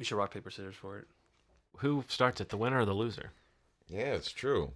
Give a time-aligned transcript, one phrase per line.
[0.00, 1.06] We should rock paper scissors for it.
[1.76, 3.30] Who starts it, the winner or the loser?
[3.88, 4.72] Yeah, it's true.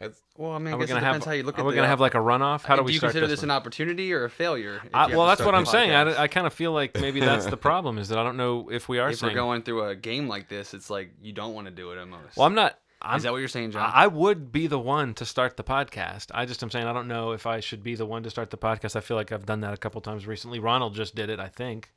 [0.00, 1.30] That's, Well, I mean, I Are we guess it gonna depends have?
[1.32, 2.62] how you look are at we the, gonna uh, have like a runoff?
[2.62, 3.40] How do do we you start consider this?
[3.40, 4.80] this an opportunity or a failure?
[4.82, 5.90] if I, have well, to that's start what the I'm saying.
[5.90, 6.18] podcast?
[6.18, 8.70] I, I kind of feel like maybe that's the problem is that I don't know
[8.70, 9.32] if we are if saying.
[9.32, 11.98] we're going through a game like this, it's like you don't want to do it
[11.98, 12.38] almost.
[12.38, 12.78] well, I'm not.
[13.02, 13.90] I'm, Is that what you're saying, John?
[13.92, 16.28] I I would be the one to start the podcast.
[16.32, 18.48] I just am saying I don't know if I should be the one to start
[18.50, 18.96] the podcast.
[18.96, 20.58] I feel like I've done that a couple times recently.
[20.60, 21.90] Ronald just did it, I think.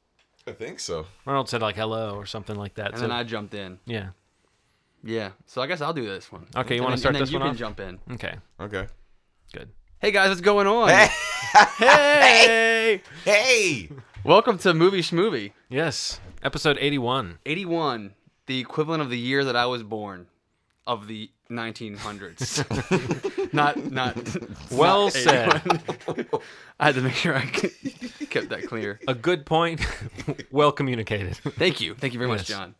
[0.47, 1.07] I think so.
[1.25, 2.89] Ronald said like hello or something like that.
[2.91, 3.79] and so, then I jumped in.
[3.85, 4.09] yeah.
[5.03, 5.31] Yeah.
[5.45, 6.45] So I guess I'll do this one.
[6.55, 7.99] Okay, you wanna start and then this you one can jump in.
[8.11, 8.35] Okay.
[8.59, 8.87] Okay.
[9.53, 9.69] Good.
[9.99, 10.89] Hey guys, what's going on?
[10.89, 11.07] Hey,
[11.79, 13.01] Hey!
[13.25, 13.89] hey.
[14.23, 16.19] Welcome to Movie Schmovie Yes.
[16.43, 17.39] Episode 81.
[17.45, 18.13] 81,
[18.45, 20.27] the equivalent of the year that I was born,
[20.85, 22.63] of the 1900s.
[23.53, 24.17] not not.
[24.71, 25.61] Well not said.
[26.79, 28.99] I had to make sure I kept that clear.
[29.07, 29.81] A good point.
[30.51, 31.35] well communicated.
[31.37, 32.75] Thank you, thank you very much, John.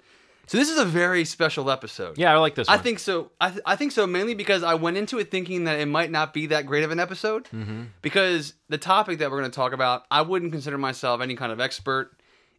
[0.47, 2.19] So this is a very special episode.
[2.19, 3.31] yeah, I like this I think so.
[3.41, 6.11] I, th- I think so mainly because I went into it thinking that it might
[6.11, 7.45] not be that great of an episode.
[7.45, 7.83] Mm-hmm.
[8.03, 11.51] Because the topic that we're going to talk about, I wouldn't consider myself any kind
[11.51, 12.11] of expert,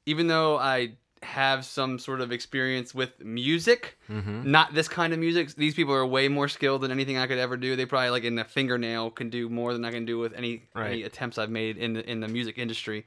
[0.05, 0.95] even though I
[1.27, 3.99] have some sort of experience with music.
[4.11, 4.51] Mm-hmm.
[4.51, 5.55] Not this kind of music.
[5.55, 7.77] These people are way more skilled than anything I could ever do.
[7.77, 10.63] They probably like in a fingernail can do more than I can do with any
[10.75, 10.93] Right.
[10.93, 13.05] any attempts I've made in the in the music industry.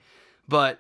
[0.47, 0.79] But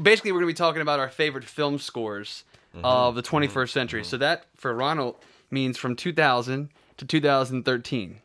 [0.00, 2.84] basically we're going to be talking about our favorite film scores mm-hmm.
[2.84, 3.66] of the 21st mm-hmm.
[3.66, 4.00] century.
[4.02, 4.08] Mm-hmm.
[4.10, 5.16] So that for Ronald
[5.50, 8.20] means from 2000 to 2013.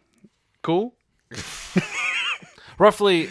[0.61, 0.93] Cool?
[2.79, 3.29] roughly,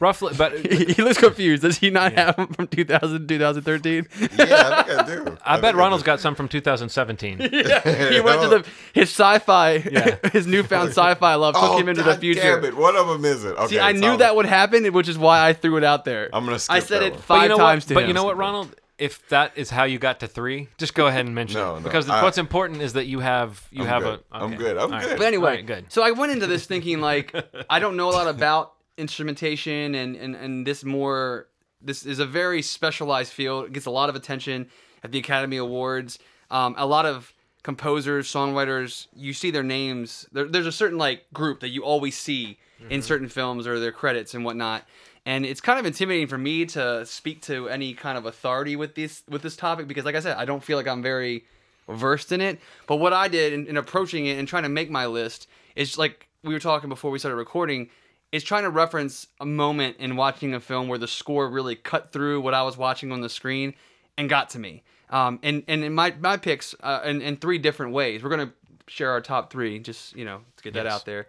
[0.00, 1.62] roughly, but he looks confused.
[1.62, 4.06] Does he not have them from 2000 2013?
[4.20, 5.38] Yeah, I think I do.
[5.44, 6.06] I bet think Ronald's do.
[6.06, 7.38] got some from 2017.
[7.52, 8.70] yeah, he went to the oh.
[8.92, 10.16] his sci-fi, Yeah.
[10.32, 12.40] his newfound sci-fi love took Oh, him into God the future.
[12.40, 12.76] Damn it.
[12.76, 13.56] One of them isn't.
[13.56, 15.84] Okay, See, I so knew I'm- that would happen, which is why I threw it
[15.84, 16.28] out there.
[16.32, 17.18] I'm gonna I skip said that it one.
[17.18, 17.88] But five you know times what?
[17.88, 18.08] to But him.
[18.08, 18.74] you know what, Ronald?
[18.98, 21.80] If that is how you got to three, just go ahead and mention No, it.
[21.80, 24.20] no, because I- what's important is that you have you I'm have good.
[24.32, 24.36] a.
[24.36, 24.76] I'm good.
[24.78, 25.02] I'm All right.
[25.06, 25.18] good.
[25.18, 25.92] But anyway, All right, good.
[25.92, 27.34] so I went into this thinking like
[27.68, 31.48] I don't know a lot about instrumentation and, and and this more
[31.80, 33.66] this is a very specialized field.
[33.66, 34.68] It gets a lot of attention
[35.04, 36.18] at the Academy Awards.
[36.50, 40.26] Um, a lot of composers, songwriters, you see their names.
[40.32, 42.58] There, there's a certain like group that you always see
[42.90, 44.84] in certain films or their credits and whatnot.
[45.24, 48.94] And it's kind of intimidating for me to speak to any kind of authority with
[48.94, 51.44] this with this topic because, like I said, I don't feel like I'm very
[51.88, 52.60] versed in it.
[52.86, 55.98] But what I did in, in approaching it and trying to make my list is
[55.98, 57.90] like we were talking before we started recording,
[58.32, 62.12] is trying to reference a moment in watching a film where the score really cut
[62.12, 63.74] through what I was watching on the screen
[64.18, 64.82] and got to me.
[65.10, 68.22] Um, and and in my my picks uh, in, in three different ways.
[68.22, 68.52] We're gonna
[68.88, 70.92] share our top three, just you know, to get that Yes.
[70.94, 71.26] out there.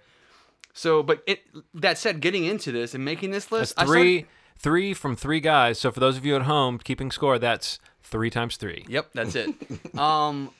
[0.73, 1.41] So, but it
[1.75, 4.25] that said, getting into this and making this That's list, I started- three,
[4.57, 5.79] three from three guys.
[5.79, 8.85] So for those of you at home keeping score, that's three times three.
[8.87, 9.53] Yep, that's it.
[9.97, 10.51] um,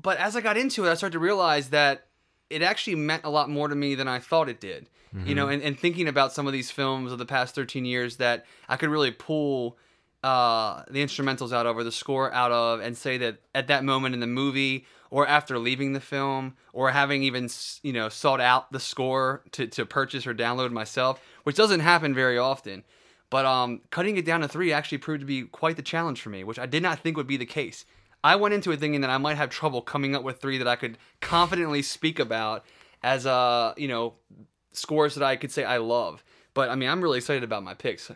[0.00, 2.06] but as I got into it, I started to realize that
[2.52, 4.88] it actually meant a lot more to me than I thought it did.
[5.26, 8.16] You know, and, and thinking about some of these films of the past 13 years
[8.16, 9.76] that I could really pull
[10.22, 13.84] uh, the instrumentals out of or the score out of and say that at that
[13.84, 17.50] moment in the movie or after leaving the film or having even,
[17.82, 22.14] you know, sought out the score to, to purchase or download myself, which doesn't happen
[22.14, 22.82] very often.
[23.28, 26.30] But um, cutting it down to three actually proved to be quite the challenge for
[26.30, 27.84] me, which I did not think would be the case.
[28.24, 30.68] I went into it thinking that I might have trouble coming up with three that
[30.68, 32.64] I could confidently speak about
[33.02, 34.14] as uh, you know,
[34.72, 36.22] scores that I could say I love.
[36.54, 38.10] But I mean, I'm really excited about my picks.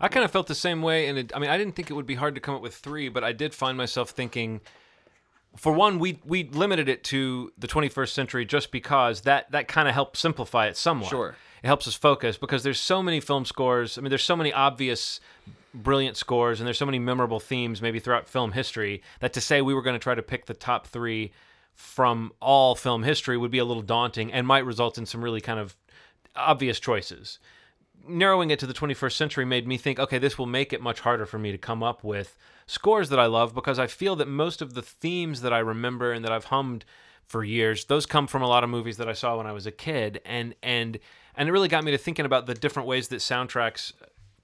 [0.00, 1.94] I kind of felt the same way, and it, I mean, I didn't think it
[1.94, 4.60] would be hard to come up with three, but I did find myself thinking.
[5.56, 9.88] For one, we we limited it to the 21st century just because that that kind
[9.88, 11.08] of helped simplify it somewhat.
[11.08, 11.36] Sure.
[11.62, 13.96] it helps us focus because there's so many film scores.
[13.96, 15.18] I mean, there's so many obvious,
[15.82, 19.62] brilliant scores, and there's so many memorable themes maybe throughout film history that to say
[19.62, 21.32] we were going to try to pick the top three
[21.74, 25.40] from all film history would be a little daunting and might result in some really
[25.40, 25.76] kind of
[26.34, 27.38] obvious choices.
[28.08, 31.00] Narrowing it to the 21st century made me think, okay, this will make it much
[31.00, 32.36] harder for me to come up with
[32.66, 36.12] scores that I love because I feel that most of the themes that I remember
[36.12, 36.84] and that I've hummed
[37.26, 39.66] for years, those come from a lot of movies that I saw when I was
[39.66, 40.98] a kid, and and
[41.34, 43.92] and it really got me to thinking about the different ways that soundtracks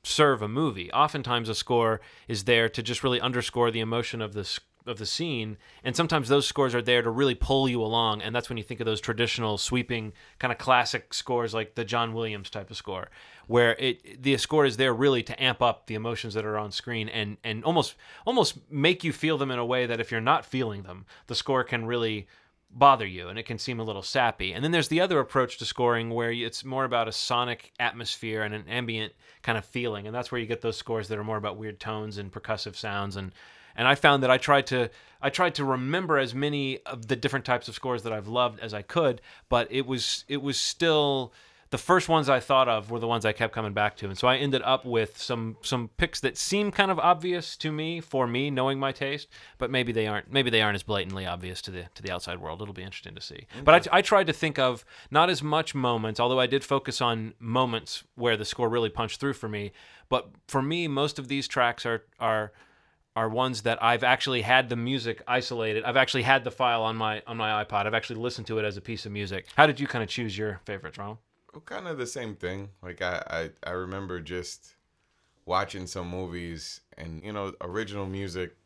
[0.04, 0.92] serve a movie.
[0.92, 5.06] Oftentimes, a score is there to just really underscore the emotion of the of the
[5.06, 8.20] scene, and sometimes those scores are there to really pull you along.
[8.20, 11.84] And that's when you think of those traditional sweeping kind of classic scores, like the
[11.84, 13.08] John Williams type of score,
[13.46, 16.72] where it the score is there really to amp up the emotions that are on
[16.72, 17.94] screen and and almost
[18.26, 21.34] almost make you feel them in a way that if you're not feeling them, the
[21.34, 22.26] score can really
[22.72, 24.52] bother you and it can seem a little sappy.
[24.52, 28.42] And then there's the other approach to scoring where it's more about a sonic atmosphere
[28.42, 30.06] and an ambient kind of feeling.
[30.06, 32.76] And that's where you get those scores that are more about weird tones and percussive
[32.76, 33.32] sounds and
[33.74, 34.90] and I found that I tried to
[35.20, 38.60] I tried to remember as many of the different types of scores that I've loved
[38.60, 41.32] as I could, but it was it was still
[41.72, 44.18] the first ones I thought of were the ones I kept coming back to, and
[44.18, 47.98] so I ended up with some some picks that seem kind of obvious to me
[47.98, 50.30] for me, knowing my taste, but maybe they aren't.
[50.30, 52.60] Maybe they aren't as blatantly obvious to the to the outside world.
[52.60, 53.46] It'll be interesting to see.
[53.64, 57.00] But I, I tried to think of not as much moments, although I did focus
[57.00, 59.72] on moments where the score really punched through for me.
[60.10, 62.52] But for me, most of these tracks are are
[63.16, 65.84] are ones that I've actually had the music isolated.
[65.84, 67.86] I've actually had the file on my on my iPod.
[67.86, 69.46] I've actually listened to it as a piece of music.
[69.56, 71.16] How did you kind of choose your favorites, Ronald?
[71.52, 72.70] Well, kind of the same thing.
[72.82, 74.74] Like I, I, I remember just
[75.46, 78.56] watching some movies and you know original music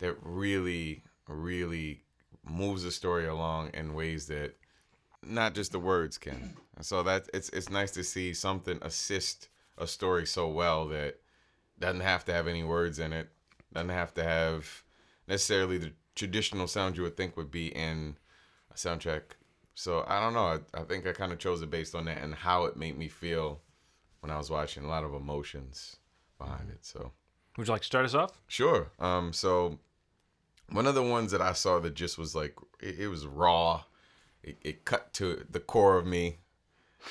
[0.00, 2.04] that really, really
[2.44, 4.54] moves the story along in ways that
[5.22, 6.56] not just the words can.
[6.76, 9.48] And so that it's it's nice to see something assist
[9.78, 11.20] a story so well that
[11.78, 13.30] doesn't have to have any words in it,
[13.72, 14.84] doesn't have to have
[15.28, 18.16] necessarily the traditional sound you would think would be in
[18.70, 19.22] a soundtrack
[19.74, 20.60] so I don't know.
[20.74, 22.96] I, I think I kind of chose it based on that and how it made
[22.96, 23.60] me feel
[24.20, 24.84] when I was watching.
[24.84, 25.96] A lot of emotions
[26.38, 26.78] behind it.
[26.84, 27.12] So
[27.56, 28.40] Would you like to start us off?
[28.46, 28.90] sure.
[28.98, 29.32] Um.
[29.32, 29.78] So
[30.70, 33.82] one of the ones that I saw that just was like it, it was raw.
[34.42, 36.38] It, it cut to the core of me.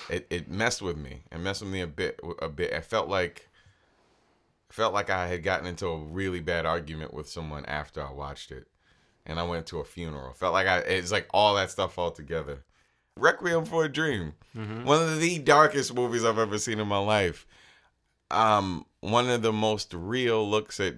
[0.09, 1.23] It, it messed with me.
[1.31, 2.19] It messed with me a bit.
[2.41, 2.73] A bit.
[2.73, 3.49] I felt like
[4.69, 8.51] felt like I had gotten into a really bad argument with someone after I watched
[8.51, 8.67] it
[9.25, 10.33] and I went to a funeral.
[10.33, 12.63] Felt like I it's like all that stuff all together.
[13.17, 17.45] Requiem for a Dream, one of the darkest movies I've ever seen in my life.
[18.31, 20.95] Um, one of the most real looks at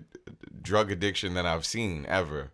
[0.62, 2.52] drug addiction that I've seen ever.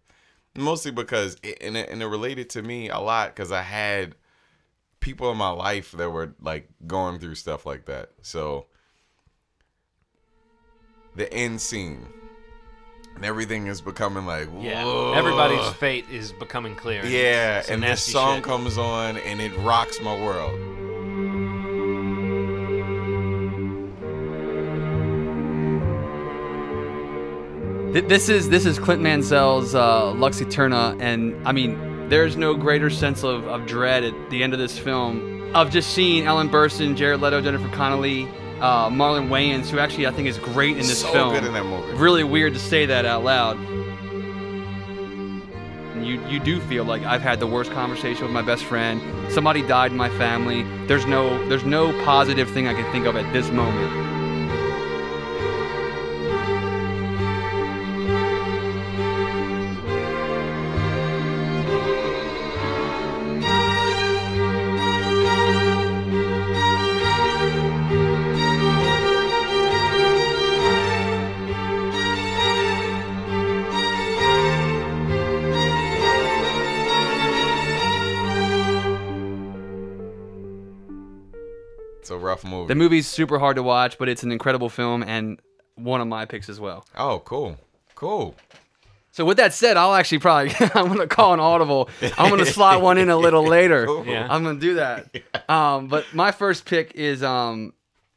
[0.56, 4.16] Mostly because it, and it, and it related to me a lot because I had
[5.00, 8.10] people in my life that were like going through stuff like that.
[8.22, 8.66] So
[11.16, 12.08] the end scene
[13.16, 15.14] and everything is becoming like Yeah.
[15.16, 17.06] Everybody's fate is becoming clear.
[17.06, 18.44] Yeah, and this song shit.
[18.46, 20.60] comes on and it rocks my world.
[27.94, 32.90] This is this is Clint Mansell's uh, Lux Aeterna, and I mean, there's no greater
[32.90, 36.96] sense of, of dread at the end of this film of just seeing Ellen Burstyn,
[36.96, 38.30] Jared Leto, Jennifer Connelly,
[38.62, 41.34] uh, Marlon Wayans, who actually I think is great in this so film.
[41.34, 41.94] good in that movie.
[41.94, 43.58] Really weird to say that out loud.
[45.96, 49.02] And you you do feel like I've had the worst conversation with my best friend.
[49.32, 50.64] Somebody died in my family.
[50.88, 54.21] There's no there's no positive thing I can think of at this moment.
[82.62, 82.68] Movie.
[82.74, 85.40] The movie's super hard to watch, but it's an incredible film and
[85.76, 86.86] one of my picks as well.
[86.98, 87.58] oh, cool,
[87.96, 88.36] cool.
[89.14, 91.90] So with that said, I'll actually probably I'm gonna call an audible.
[92.18, 93.86] I'm gonna slot one in a little later.
[93.86, 94.06] Cool.
[94.06, 94.26] Yeah.
[94.30, 95.10] I'm gonna do that.
[95.50, 97.74] Um, but my first pick is um,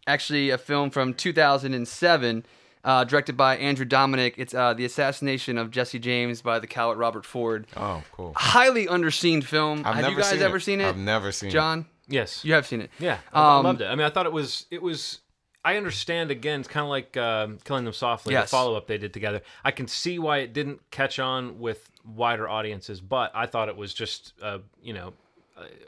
[0.06, 2.46] actually a film from 2007,
[2.84, 4.34] uh, directed by Andrew Dominik.
[4.36, 7.66] It's uh, the assassination of Jesse James by the coward Robert Ford.
[7.76, 8.32] Oh, cool.
[8.36, 9.80] Highly underseen film.
[9.84, 10.60] I've Have never you guys seen ever it.
[10.60, 10.86] seen it?
[10.88, 11.52] I've never seen it.
[11.52, 12.44] John, Yes.
[12.44, 12.90] you have seen it.
[12.98, 13.86] Yeah, I, Um, loved it.
[13.86, 15.20] I mean, I thought it was it was.
[15.66, 16.60] I understand again.
[16.60, 18.34] It's kind of like um, killing them softly.
[18.34, 18.50] Yes.
[18.50, 19.40] The follow up they did together.
[19.64, 23.76] I can see why it didn't catch on with wider audiences, but I thought it
[23.76, 25.14] was just uh, you know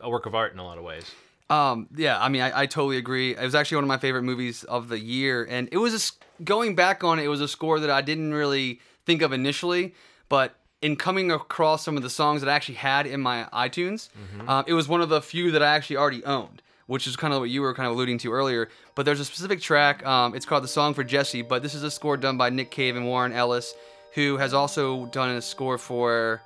[0.02, 1.04] a- work of art in a lot of ways.
[1.50, 3.36] Um, yeah, I mean, I, I totally agree.
[3.36, 5.94] It was actually one of my favorite movies of the year, and it was
[6.40, 7.24] a, going back on it.
[7.24, 9.94] It was a score that I didn't really think of initially,
[10.28, 14.08] but in coming across some of the songs that I actually had in my iTunes,
[14.48, 17.32] um, it was one of the few that I actually already owned, which is kind
[17.32, 18.68] of what you were kind of alluding to earlier.
[18.94, 20.04] But there's a specific track.
[20.06, 22.70] Um, it's called "The Song for Jesse," but this is a score done by Nick
[22.70, 23.74] Cave and Warren Ellis,
[24.14, 26.42] who has also done a score for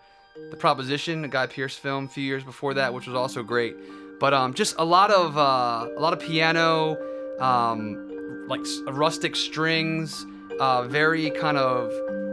[0.51, 3.75] the Proposition, a Guy Pearce film a few years before that, which was also great.
[4.21, 6.97] But um, just a lot of uh, a lot of piano,
[7.41, 10.25] um, like rustic strings,
[10.61, 11.91] uh, very kind of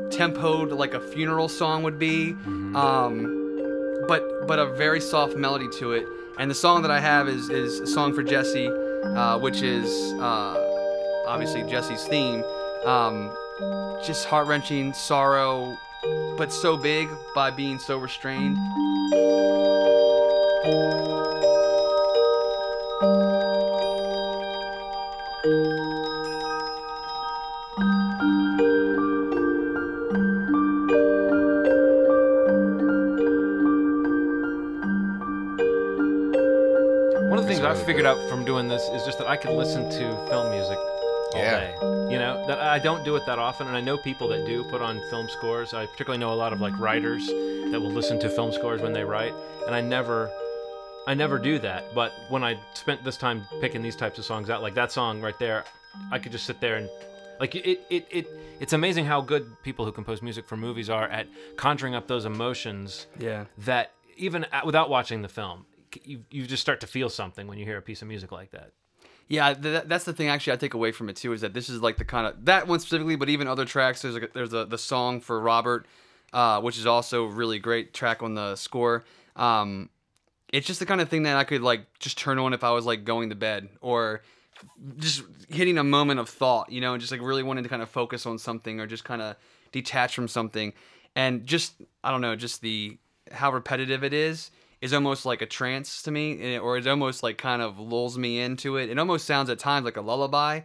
[0.09, 2.31] tempoed like a funeral song would be,
[2.75, 6.05] um, but but a very soft melody to it.
[6.37, 9.89] And the song that I have is is a song for Jesse, uh, which is
[10.13, 12.43] uh, obviously Jesse's theme.
[12.85, 13.35] Um,
[14.05, 15.77] just heart wrenching sorrow,
[16.37, 18.57] but so big by being so restrained.
[37.87, 41.31] Figured out from doing this is just that I could listen to film music all
[41.41, 41.59] Yeah.
[41.59, 41.75] day.
[42.11, 44.63] You know, that I don't do it that often, and I know people that do
[44.65, 45.73] put on film scores.
[45.73, 48.91] I particularly know a lot of like writers that will listen to film scores when
[48.93, 49.33] they write,
[49.65, 50.29] and I never,
[51.07, 51.85] I never do that.
[51.95, 55.21] But when I spent this time picking these types of songs out, like that song
[55.21, 55.63] right there,
[56.11, 56.89] I could just sit there and.
[57.39, 58.27] Like it, it, it,
[58.59, 62.25] it's amazing how good people who compose music for movies are at conjuring up those
[62.25, 63.45] emotions Yeah.
[63.59, 65.67] that even at, without watching the film,
[66.03, 68.51] you, you just start to feel something when you hear a piece of music like
[68.51, 68.71] that.
[69.27, 70.29] Yeah, th- th- that's the thing.
[70.29, 72.45] Actually, I take away from it too is that this is like the kind of
[72.45, 74.01] that one specifically, but even other tracks.
[74.01, 75.85] There's a, there's a the song for Robert,
[76.33, 79.03] uh, which is also really great track on the score.
[79.35, 79.89] Um,
[80.53, 82.71] it's just the kind of thing that I could like just turn on if I
[82.71, 84.21] was like going to bed or
[84.97, 87.81] just hitting a moment of thought, you know, and just like really wanting to kind
[87.81, 89.35] of focus on something or just kind of
[89.71, 90.73] detach from something,
[91.15, 92.97] and just I don't know, just the
[93.31, 97.37] how repetitive it is is almost like a trance to me, or it almost like
[97.37, 98.89] kind of lulls me into it.
[98.89, 100.61] It almost sounds at times like a lullaby.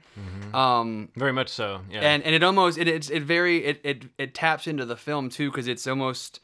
[0.53, 1.81] Um, Very much so.
[1.91, 2.01] Yeah.
[2.01, 5.31] and and it almost it it's it very it it, it taps into the film
[5.31, 6.41] too because it's almost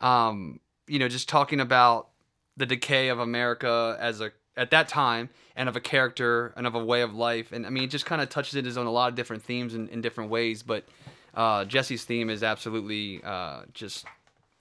[0.00, 2.08] um you know just talking about
[2.56, 6.74] the decay of America as a at that time and of a character and of
[6.74, 8.90] a way of life and I mean it just kind of touches it on a
[8.90, 10.84] lot of different themes in, in different ways but
[11.34, 14.04] uh, Jesse's theme is absolutely uh, just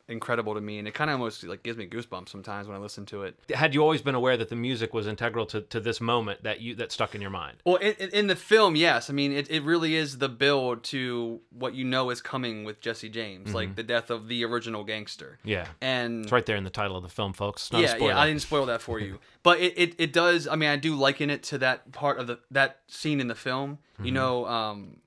[0.09, 2.79] incredible to me and it kind of almost like gives me goosebumps sometimes when I
[2.79, 3.39] listen to it.
[3.53, 6.59] Had you always been aware that the music was integral to, to this moment that
[6.59, 7.57] you that stuck in your mind?
[7.65, 9.09] Well, in, in- the film, yes.
[9.09, 12.81] I mean, it, it really is the build to what you know is coming with
[12.81, 15.39] Jesse James, like the death of the original gangster.
[15.43, 15.67] Yeah.
[15.81, 17.71] And It's right there in the title of the film, folks.
[17.71, 20.47] Not yeah, yeah, I didn't spoil that for you, but it, it, it does.
[20.47, 23.35] I mean, I do liken it to that part of the that scene in the
[23.35, 23.79] film.
[24.01, 24.97] You know, um,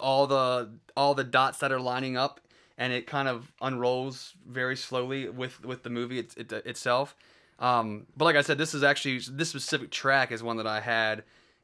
[0.00, 2.40] all the all the dots that are lining up,
[2.78, 7.16] and it kind of unrolls very slowly with with the movie it, it, itself.
[7.58, 10.80] Um, but like I said, this is actually this specific track is one that I
[10.80, 11.22] had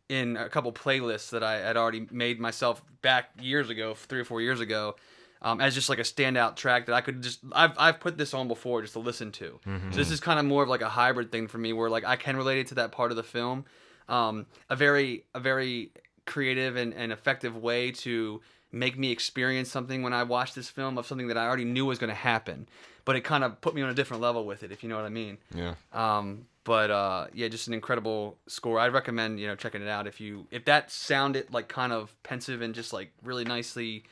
[0.09, 4.25] in a couple playlists that I had already made myself back years ago, three or
[4.25, 4.97] four years ago,
[5.43, 8.35] um, as just like a standout track that I could just I've I've put this
[8.35, 9.59] on before just to listen to.
[9.91, 12.05] So this is kind of more of like a hybrid thing for me, where like
[12.05, 13.65] I can relate it to that part of the film,
[14.09, 15.91] um, a very a very
[16.27, 18.41] creative and, and effective way to
[18.73, 21.87] make me experience something when I watched this film of something that I already knew
[21.87, 22.69] was going to happen,
[23.05, 24.97] but it kind of put me on a different level with it, if you know
[24.97, 25.39] what I mean.
[25.55, 25.75] Yeah.
[25.93, 28.79] Um, but uh, yeah, just an incredible score.
[28.79, 32.15] I'd recommend you know checking it out if you if that sounded like kind of
[32.23, 34.05] pensive and just like really nicely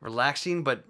[0.00, 0.84] relaxing, but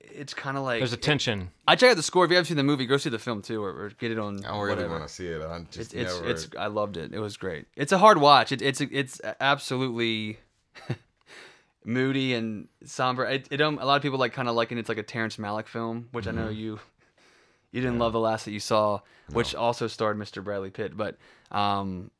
[0.00, 1.50] it's kind of like There's a tension.
[1.66, 2.24] I check out the score.
[2.24, 4.18] If you haven't seen the movie, go see the film too, or, or get it
[4.18, 4.44] on.
[4.44, 5.42] I don't really want to see it.
[5.42, 7.12] I just It's it's, it's I loved it.
[7.12, 7.66] It was great.
[7.76, 8.52] It's a hard watch.
[8.52, 10.38] It, it's it's absolutely
[11.84, 13.24] moody and somber.
[13.26, 15.36] It, it um, a lot of people like kind of liken it's like a Terrence
[15.36, 16.52] Malick film, which I know Mm-hmm.
[16.58, 16.80] you
[17.72, 19.00] you didn't love the last that you saw,
[19.32, 20.42] which also starred Mr.
[20.42, 20.96] Bradley Pitt.
[20.96, 21.16] But
[21.52, 22.10] um,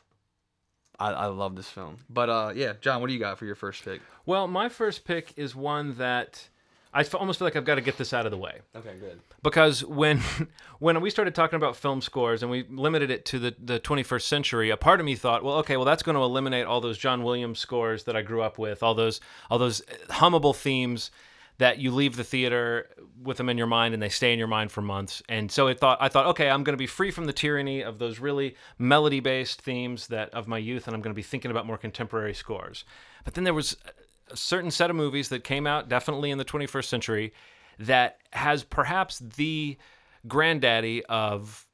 [0.98, 1.98] I I love this film.
[2.08, 4.00] But uh, yeah, John, what do you got for your first pick?
[4.26, 6.48] Well, my first pick is one that
[6.92, 8.60] I almost feel like I've got to get this out of the way.
[8.74, 9.20] Okay, good.
[9.42, 10.20] because when
[10.80, 14.22] when we started talking about film scores and we limited it to the, the 21st
[14.22, 16.98] century a part of me thought well okay well that's going to eliminate all those
[16.98, 19.20] john williams scores that i grew up with all those
[19.50, 21.10] all those uh, hummable themes
[21.58, 22.88] that you leave the theater
[23.22, 25.66] with them in your mind and they stay in your mind for months and so
[25.66, 28.18] it thought i thought okay i'm going to be free from the tyranny of those
[28.18, 31.66] really melody based themes that of my youth and i'm going to be thinking about
[31.66, 32.84] more contemporary scores
[33.24, 33.76] but then there was
[34.30, 37.32] a certain set of movies that came out definitely in the 21st century
[37.78, 39.76] that has perhaps the
[40.28, 41.66] granddaddy of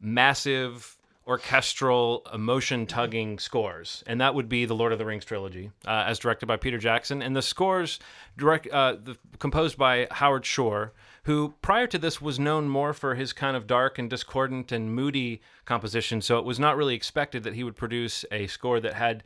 [0.00, 5.70] massive orchestral emotion tugging scores and that would be the lord of the rings trilogy
[5.86, 7.22] uh, as directed by peter jackson.
[7.22, 7.98] And the scores
[8.36, 10.92] direct uh, the, composed by howard shore
[11.24, 14.94] who prior to this was known more for his kind of dark and discordant and
[14.94, 18.94] moody composition so it was not really expected that he would produce a score that
[18.94, 19.22] had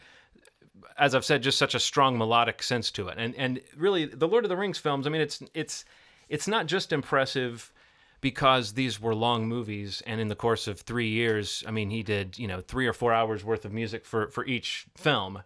[0.98, 3.18] as I've said, just such a strong melodic sense to it.
[3.18, 5.06] And and really, the Lord of the Rings films.
[5.06, 5.84] I mean, it's it's
[6.28, 7.72] it's not just impressive
[8.20, 12.02] because these were long movies, and in the course of three years, I mean, he
[12.02, 15.42] did you know three or four hours worth of music for for each film.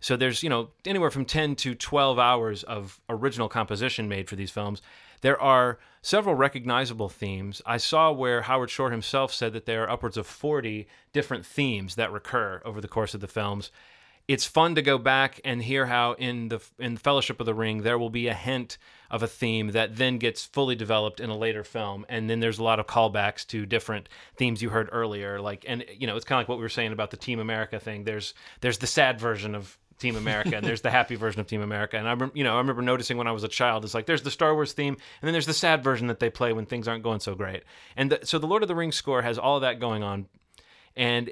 [0.00, 4.36] So there's you know anywhere from ten to twelve hours of original composition made for
[4.36, 4.82] these films.
[5.20, 7.60] There are several recognizable themes.
[7.66, 11.96] I saw where Howard Shore himself said that there are upwards of 40 different themes
[11.96, 13.72] that recur over the course of the films
[14.28, 17.82] it's fun to go back and hear how in the in Fellowship of the Ring
[17.82, 18.76] there will be a hint
[19.10, 22.58] of a theme that then gets fully developed in a later film, and then there's
[22.58, 25.40] a lot of callbacks to different themes you heard earlier.
[25.40, 27.40] Like, and you know, it's kind of like what we were saying about the Team
[27.40, 28.04] America thing.
[28.04, 31.62] There's there's the sad version of Team America, and there's the happy version of Team
[31.62, 31.96] America.
[31.96, 34.04] And I, rem- you know, I remember noticing when I was a child, it's like
[34.04, 36.66] there's the Star Wars theme, and then there's the sad version that they play when
[36.66, 37.64] things aren't going so great.
[37.96, 40.26] And the, so the Lord of the Rings score has all of that going on,
[40.94, 41.30] and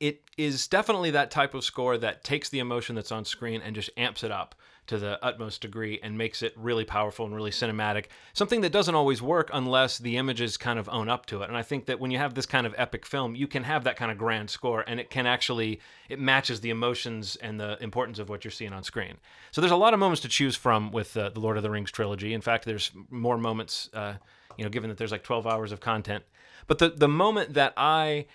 [0.00, 3.74] it is definitely that type of score that takes the emotion that's on screen and
[3.74, 7.52] just amps it up to the utmost degree and makes it really powerful and really
[7.52, 8.06] cinematic.
[8.32, 11.48] Something that doesn't always work unless the images kind of own up to it.
[11.48, 13.84] And I think that when you have this kind of epic film, you can have
[13.84, 17.80] that kind of grand score and it can actually it matches the emotions and the
[17.80, 19.18] importance of what you're seeing on screen.
[19.52, 21.70] So there's a lot of moments to choose from with uh, the Lord of the
[21.70, 22.34] Rings trilogy.
[22.34, 24.14] In fact, there's more moments uh,
[24.56, 26.24] you know, given that there's like 12 hours of content.
[26.66, 28.26] But the the moment that I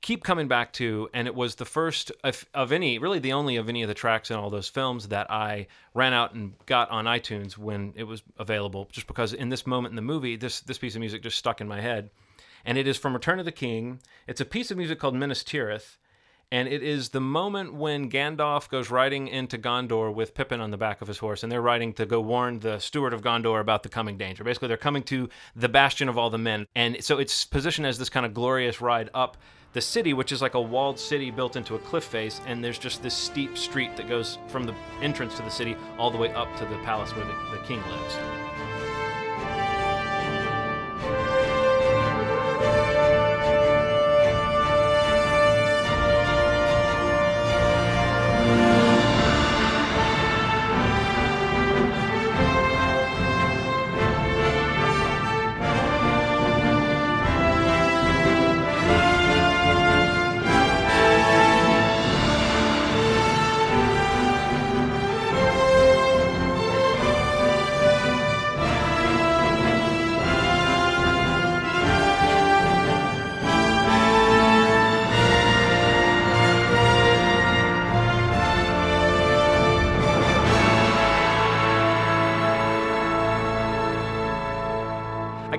[0.00, 3.56] keep coming back to, and it was the first of, of, any, really the only
[3.56, 6.90] of any of the tracks in all those films that I ran out and got
[6.90, 10.60] on iTunes when it was available, just because in this moment in the movie, this
[10.60, 12.10] this piece of music just stuck in my head,
[12.64, 14.00] and it is from Return of the King.
[14.26, 15.96] It's a piece of music called Minas Tirith.
[16.52, 20.76] And it is the moment when Gandalf goes riding into Gondor with Pippin on the
[20.76, 23.82] back of his horse, and they're riding to go warn the steward of Gondor about
[23.82, 24.44] the coming danger.
[24.44, 26.66] Basically, they're coming to the bastion of all the men.
[26.76, 29.36] And so it's positioned as this kind of glorious ride up
[29.72, 32.78] the city, which is like a walled city built into a cliff face, and there's
[32.78, 36.32] just this steep street that goes from the entrance to the city all the way
[36.32, 38.55] up to the palace where the, the king lives.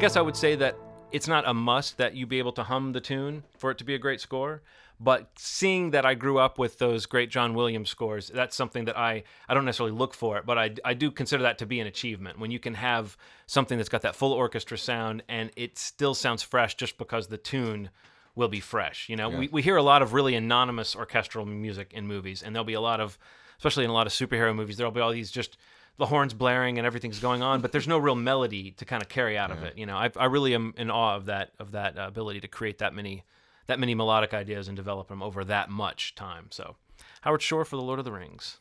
[0.07, 0.77] Guess I would say that
[1.11, 3.83] it's not a must that you be able to hum the tune for it to
[3.83, 4.61] be a great score.
[5.01, 8.97] But seeing that I grew up with those great John Williams scores, that's something that
[8.97, 11.81] I, I don't necessarily look for it, but I, I do consider that to be
[11.81, 12.39] an achievement.
[12.39, 13.17] When you can have
[13.47, 17.37] something that's got that full orchestra sound and it still sounds fresh just because the
[17.37, 17.89] tune
[18.33, 19.09] will be fresh.
[19.09, 19.39] You know, yeah.
[19.39, 22.75] we, we hear a lot of really anonymous orchestral music in movies, and there'll be
[22.75, 23.17] a lot of,
[23.57, 25.57] especially in a lot of superhero movies, there'll be all these just
[25.97, 29.09] the horns blaring and everything's going on, but there's no real melody to kind of
[29.09, 29.55] carry out yeah.
[29.55, 29.77] of it.
[29.77, 32.47] You know, I, I really am in awe of that of that uh, ability to
[32.47, 33.23] create that many
[33.65, 36.47] that many melodic ideas and develop them over that much time.
[36.51, 36.75] So,
[37.21, 38.57] Howard Shore for the Lord of the Rings.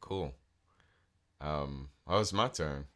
[0.00, 0.34] Cool.
[1.40, 2.86] Um, oh, it's my turn.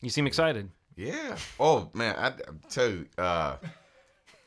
[0.00, 0.70] You seem excited.
[0.96, 1.36] Yeah.
[1.58, 2.32] Oh man, I, I
[2.68, 3.56] tell you, uh,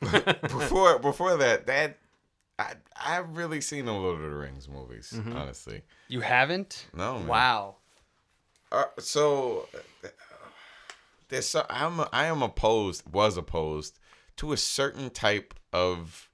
[0.00, 1.98] before before that, that
[2.58, 5.12] I I've really seen the Lord of the Rings movies.
[5.14, 5.36] Mm-hmm.
[5.36, 6.86] Honestly, you haven't?
[6.94, 7.18] No.
[7.18, 7.26] Man.
[7.26, 7.76] Wow.
[8.72, 9.68] Uh, so
[11.28, 13.98] there's so, I'm I am opposed was opposed
[14.36, 16.28] to a certain type of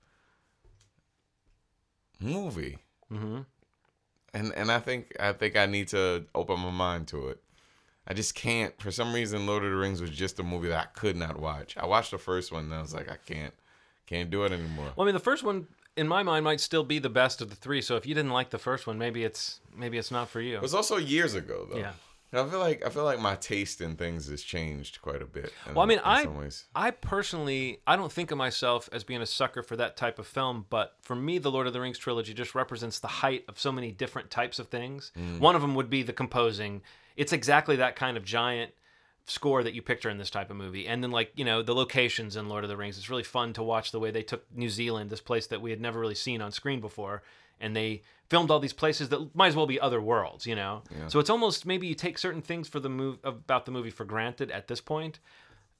[2.20, 2.78] movie.
[3.12, 3.40] Mm-hmm.
[4.34, 7.42] And and I think I think I need to open my mind to it.
[8.06, 8.80] I just can't.
[8.80, 11.38] For some reason, Lord of the Rings was just a movie that I could not
[11.38, 11.76] watch.
[11.76, 13.54] I watched the first one and I was like, I can't,
[14.06, 14.92] can't do it anymore.
[14.96, 17.50] Well, I mean, the first one in my mind might still be the best of
[17.50, 17.80] the three.
[17.80, 20.56] So if you didn't like the first one, maybe it's maybe it's not for you.
[20.56, 21.78] It was also years ago, though.
[21.78, 21.92] Yeah.
[22.32, 25.52] I feel like I feel like my taste in things has changed quite a bit.
[25.66, 26.26] In, well, I mean, I
[26.74, 30.26] I personally I don't think of myself as being a sucker for that type of
[30.26, 33.58] film, but for me, the Lord of the Rings trilogy just represents the height of
[33.58, 35.12] so many different types of things.
[35.18, 35.40] Mm.
[35.40, 36.82] One of them would be the composing.
[37.16, 38.72] It's exactly that kind of giant
[39.26, 40.86] score that you picture in this type of movie.
[40.86, 42.98] And then like, you know, the locations in Lord of the Rings.
[42.98, 45.70] It's really fun to watch the way they took New Zealand, this place that we
[45.70, 47.22] had never really seen on screen before,
[47.62, 50.82] and they filmed all these places that might as well be other worlds, you know.
[50.90, 51.08] Yeah.
[51.08, 54.04] So it's almost maybe you take certain things for the move about the movie for
[54.04, 55.18] granted at this point.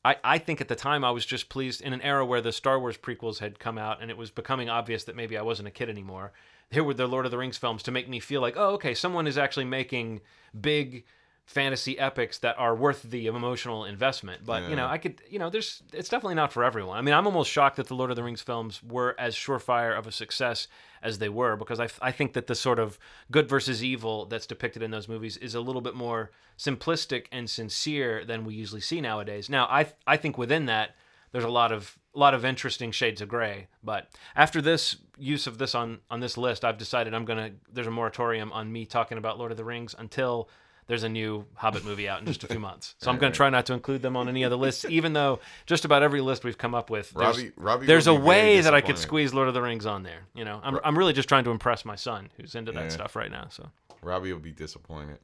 [0.05, 2.53] I, I think at the time I was just pleased in an era where the
[2.53, 5.69] Star Wars prequels had come out and it was becoming obvious that maybe I wasn't
[5.69, 6.33] a kid anymore.
[6.71, 8.95] Here were the Lord of the Rings films to make me feel like, oh, okay,
[8.95, 10.21] someone is actually making
[10.59, 11.05] big
[11.45, 14.45] fantasy epics that are worth the emotional investment.
[14.45, 14.69] But yeah.
[14.71, 16.99] you know, I could, you know, there's it's definitely not for everyone.
[16.99, 19.97] I mean, I'm almost shocked that the Lord of the Rings films were as surefire
[19.97, 20.69] of a success
[21.03, 22.99] as they were because I, I think that the sort of
[23.31, 27.49] good versus evil that's depicted in those movies is a little bit more simplistic and
[27.49, 29.49] sincere than we usually see nowadays.
[29.49, 30.95] Now, I I think within that
[31.33, 33.69] there's a lot of a lot of interesting shades of gray.
[33.83, 37.87] But after this use of this on on this list, I've decided I'm gonna there's
[37.87, 40.49] a moratorium on me talking about Lord of the Rings until
[40.89, 42.95] there's a new Hobbit movie out in just a few months.
[42.99, 45.39] So I'm going to try not to include them on any other lists, even though
[45.67, 48.25] just about every list we've come up with, there's, Robbie- Robbie there's a will be
[48.27, 50.21] very way that I could squeeze Lord of the Rings on there.
[50.35, 52.89] You know, I'm, I'm really just trying to impress my son who's into that Yeah.
[52.91, 53.47] stuff right now.
[53.51, 53.69] So,
[54.03, 55.19] Robbie will be disappointed.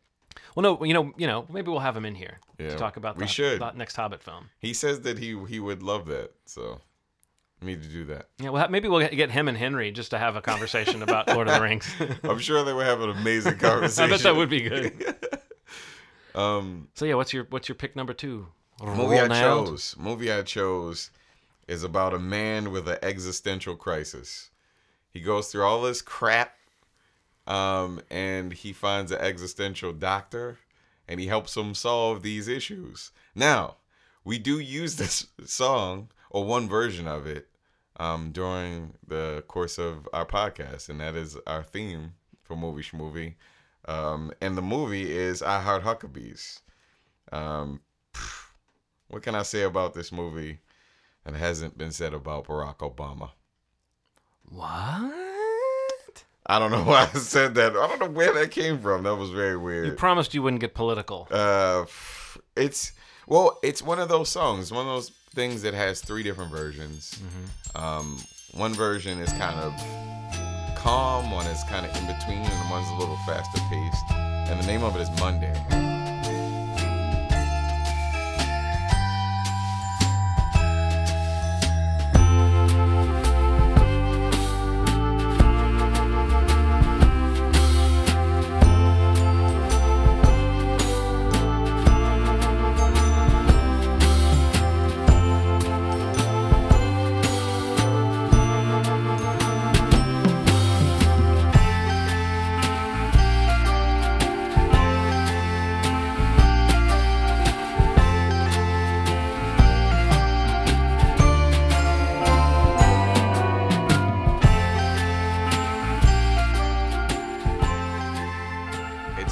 [0.54, 2.96] well, no, you know, you know, maybe we'll have him in here Yeah, to talk
[2.96, 3.60] about we the, should.
[3.76, 4.50] next Hobbit film.
[4.60, 6.32] He says that he he would love that.
[6.46, 6.80] So
[7.60, 8.28] me to do that.
[8.38, 11.48] Yeah, well, maybe we'll get him and Henry just to have a conversation about Lord
[11.48, 11.92] of the Rings.
[12.22, 14.04] I'm sure they would have an amazing conversation.
[14.12, 15.16] I bet that would be good.
[16.38, 18.48] Um, So yeah, what's your what's your pick number two?
[18.80, 19.96] movie I chose.
[19.98, 21.10] Movie I chose
[21.66, 24.50] is about a man with an existential crisis.
[25.10, 26.54] He goes through all this crap,
[27.46, 30.58] um, and he finds an existential doctor,
[31.08, 33.10] and he helps him solve these issues.
[33.34, 33.76] Now,
[34.24, 37.48] we do use this song or one version of it
[37.98, 42.12] um, during the course of our podcast, and that is our theme
[42.44, 43.34] for Movie Schmovie.
[43.88, 46.60] Um, and the movie is I Heart Huckabees.
[47.32, 47.80] Um,
[49.08, 50.58] what can I say about this movie
[51.24, 53.30] that hasn't been said about Barack Obama?
[54.50, 56.24] What?
[56.46, 57.72] I don't know why I said that.
[57.76, 59.04] I don't know where that came from.
[59.04, 59.86] That was very weird.
[59.86, 61.26] You promised you wouldn't get political.
[61.30, 61.86] Uh,
[62.56, 62.92] it's
[63.26, 67.18] well, it's one of those songs, one of those things that has three different versions.
[67.74, 68.18] Um,
[68.52, 70.47] one version is kind of
[70.78, 74.10] calm, one is kind of in between, and one's a little faster paced.
[74.10, 75.97] And the name of it is Monday.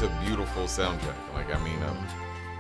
[0.07, 1.35] A beautiful soundtrack.
[1.35, 2.07] Like I mean, um,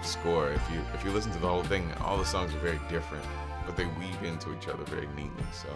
[0.02, 0.50] score.
[0.50, 3.24] If you if you listen to the whole thing, all the songs are very different,
[3.64, 5.44] but they weave into each other very neatly.
[5.52, 5.68] So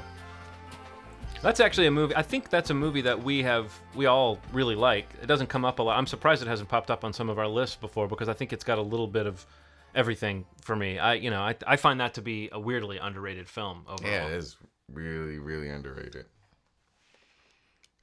[1.43, 2.17] That's actually a movie.
[2.17, 5.09] I think that's a movie that we have we all really like.
[5.23, 5.97] It doesn't come up a lot.
[5.97, 8.53] I'm surprised it hasn't popped up on some of our lists before because I think
[8.53, 9.47] it's got a little bit of
[9.95, 10.99] everything for me.
[10.99, 14.11] I you know I, I find that to be a weirdly underrated film overall.
[14.11, 14.57] yeah, it is
[14.93, 16.27] really really underrated.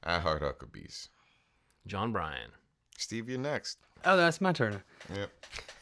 [0.02, 1.08] I Heart Huckabees.
[1.86, 2.50] Jon Brion.
[2.98, 3.78] Steve, you're next.
[4.04, 4.82] Oh, that's my turn.
[5.14, 5.30] Yep.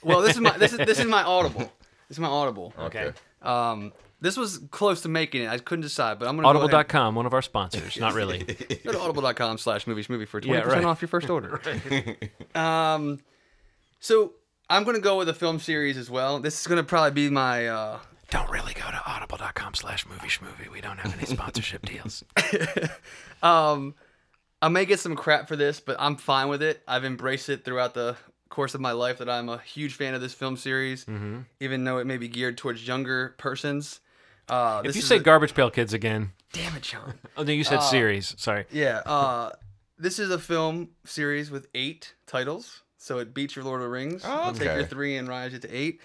[0.02, 1.72] Well, this is my this is this is my audible.
[2.08, 2.72] This is my audible.
[2.78, 3.12] Okay.
[3.42, 5.48] Um, this was close to making it.
[5.48, 6.74] I couldn't decide, but I'm gonna Go ahead.
[6.74, 7.98] Audible.com, one of our sponsors.
[7.98, 8.38] Not really.
[8.84, 10.84] Go to audible.com slash movies movie for 20% Yeah, right.
[10.84, 11.60] off your first order.
[11.66, 12.30] right.
[12.94, 13.20] um,
[14.00, 14.32] so
[14.70, 16.38] I'm going to go with a film series as well.
[16.40, 17.68] This is going to probably be my.
[17.68, 17.98] Uh,
[18.30, 20.70] Don't really go to audible.com slash movie schmovie.
[20.72, 22.24] We don't have any sponsorship deals.
[23.42, 23.94] um,
[24.66, 26.82] I may get some crap for this, but I'm fine with it.
[26.88, 28.16] I've embraced it throughout the
[28.48, 31.40] course of my life that I'm a huge fan of this film series, Mm-hmm.
[31.60, 34.00] even though it may be geared towards younger persons.
[34.48, 36.32] Uh, If you say a- Garbage Pail Kids again.
[36.52, 37.14] damn it, Sean.
[37.36, 38.34] Oh, no, you said series.
[38.38, 38.64] Sorry.
[38.70, 39.02] Yeah.
[39.06, 39.50] Uh,
[39.98, 42.82] this is a film series with eight titles.
[42.98, 44.22] So it beats your Lord of the Rings.
[44.24, 46.00] Oh, I'll take your three and rise it to 8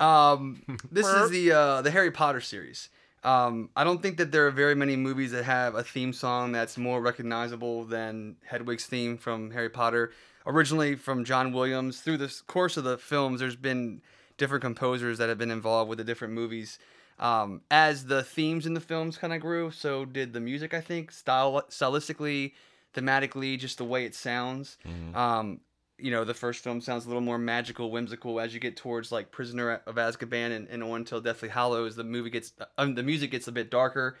[0.00, 2.88] Um, this is the uh, the Harry Potter series.
[3.24, 6.52] Um, I don't think that there are very many movies that have a theme song
[6.52, 10.12] that's more recognizable than Hedwig's theme from Harry Potter.
[10.46, 12.00] Originally from John Williams.
[12.00, 14.00] Through the course of the films, there's been
[14.38, 16.78] different composers that have been involved with the different movies.
[17.18, 20.72] Um, as the themes in the films kind of grew, so did the music.
[20.72, 22.52] I think style, stylistically,
[22.94, 24.78] thematically, just the way it sounds.
[25.14, 25.60] Um,
[25.98, 28.38] you know, the first film sounds a little more magical, whimsical.
[28.40, 32.04] As you get towards like Prisoner of Azkaban and, and on till Deathly Hallows, the
[32.04, 34.16] movie gets, um, the music gets a bit darker.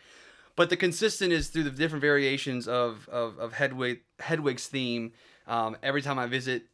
[0.56, 5.12] But the consistent is through the different variations of of, of Hedwig Hedwig's theme.
[5.46, 6.64] Um, every time I visit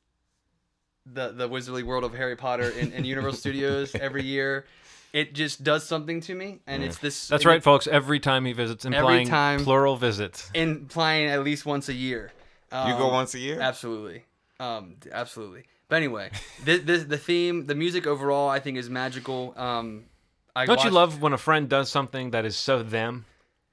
[1.07, 4.65] the the Wizardly World of Harry Potter in, in Universal Studios every year,
[5.13, 7.29] it just does something to me, and it's this.
[7.29, 7.87] That's right, folks.
[7.87, 10.51] Every time he visits, implying time- plural visits.
[10.55, 12.33] Implying at least once a year.
[12.73, 13.61] You go Um, once a year.
[13.61, 14.25] Absolutely.
[14.61, 15.65] Um, absolutely.
[15.89, 16.31] But anyway,
[16.65, 19.53] the, the the theme, the music overall, I think is magical.
[19.57, 20.05] Um,
[20.57, 23.27] I Don't you love when a friend does something that is so them?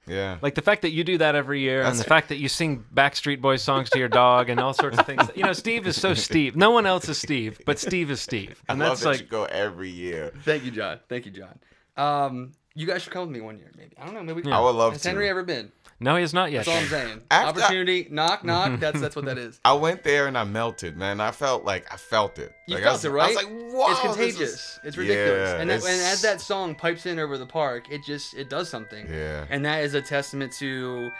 [0.06, 0.38] Yeah.
[0.42, 2.48] Like the fact that you do that every year, and That's- the fact that you
[2.48, 5.22] sing Backstreet Boys songs to your dog, and all sorts of things.
[5.36, 6.56] You know, Steve is so Steve.
[6.56, 9.20] No one else is Steve, but Steve is Steve, and I love that's that like
[9.20, 10.32] you go every year.
[10.42, 10.98] Thank you, John.
[11.08, 11.58] Thank you, John.
[11.96, 13.92] Um, You guys should come with me one year, maybe.
[13.96, 14.34] I don't know.
[14.34, 15.08] Maybe I would love has to.
[15.08, 15.70] Henry ever been?
[16.00, 16.64] No, he has not yet.
[16.64, 17.22] That's all I'm saying.
[17.30, 18.80] After- Opportunity, knock, knock.
[18.80, 19.60] That's that's what that is.
[19.64, 21.20] I went there and I melted, man.
[21.20, 22.52] I felt like I felt it.
[22.66, 23.24] You Like, I felt was- it, right?
[23.24, 24.40] I was like, whoa, it's this contagious.
[24.54, 25.50] is- It's ridiculous.
[25.50, 28.48] Yeah, and, that, and as that song pipes in over the park, it just it
[28.50, 29.06] does something.
[29.08, 29.46] Yeah.
[29.50, 31.10] And that is a testament to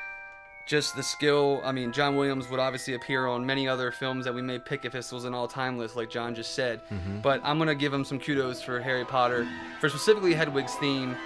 [0.67, 1.61] just the skill.
[1.65, 4.85] I mean, John Williams would obviously appear on many other films that we may pick
[4.85, 6.81] if this was an all-time list, like John just said.
[6.89, 7.19] Mm-hmm.
[7.21, 9.47] But I'm gonna give him some kudos for Harry Potter,
[9.81, 11.17] for specifically Hedwig's theme.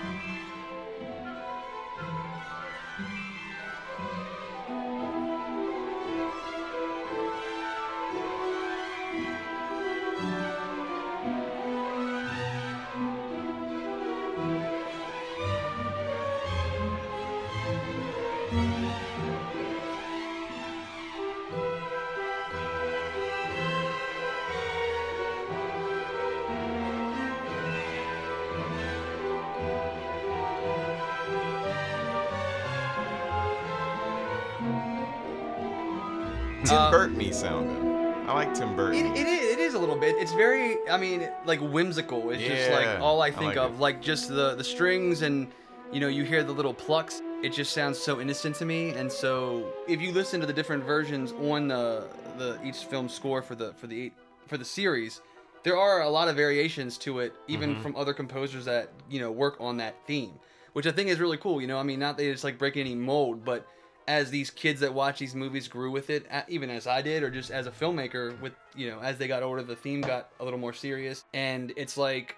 [37.31, 37.97] Uh, sounding.
[38.29, 39.07] I like Tim Burton.
[39.07, 39.53] It, it is.
[39.53, 40.17] It is a little bit.
[40.17, 40.79] It's very.
[40.91, 42.31] I mean, like whimsical.
[42.31, 43.75] It's just like Yeah, all I I think like of.
[43.75, 43.81] it.
[43.81, 45.49] Like just the the strings and
[45.93, 47.23] you know you hear the little plucks.
[47.43, 48.91] It just sounds so innocent to me.
[48.91, 52.09] And so if you listen to the different versions on the
[52.39, 54.11] the each film score for the for the
[54.49, 55.21] for the series,
[55.63, 57.83] there are a lot of variations to it, even Mm-hmm.
[57.83, 60.33] from other composers that you know work on that theme,
[60.73, 61.61] which I think is really cool.
[61.61, 63.67] You know, I mean, not that it's like breaking any mold, but
[64.09, 67.31] as these kids that watch these movies grew with it, even as I did, or
[67.31, 70.45] just as a filmmaker, with you know, as they got older, the theme got a
[70.45, 72.37] little more serious, and it's like.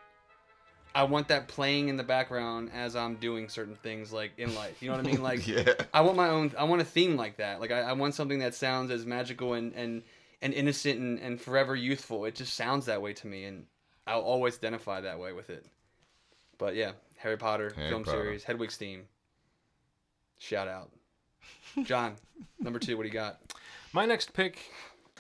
[0.95, 4.83] I want that playing in the background as I'm doing certain things like in life.
[4.83, 5.23] You know what I mean?
[5.23, 5.75] Like yeah.
[5.93, 6.53] I want my own.
[6.59, 7.61] I want a theme like that.
[7.61, 10.03] Like I, I want something that sounds as magical and and,
[10.41, 12.25] and innocent and, and forever youthful.
[12.25, 13.67] It just sounds that way to me, and
[14.09, 15.67] I'll always identify that way with it.
[16.57, 18.25] But yeah, Harry Potter Harry film Potter.
[18.25, 19.05] series, Hedwig's theme.
[20.39, 20.91] Shout out,
[21.83, 22.15] John.
[22.59, 23.39] number two, what do you got?
[23.93, 24.71] My next pick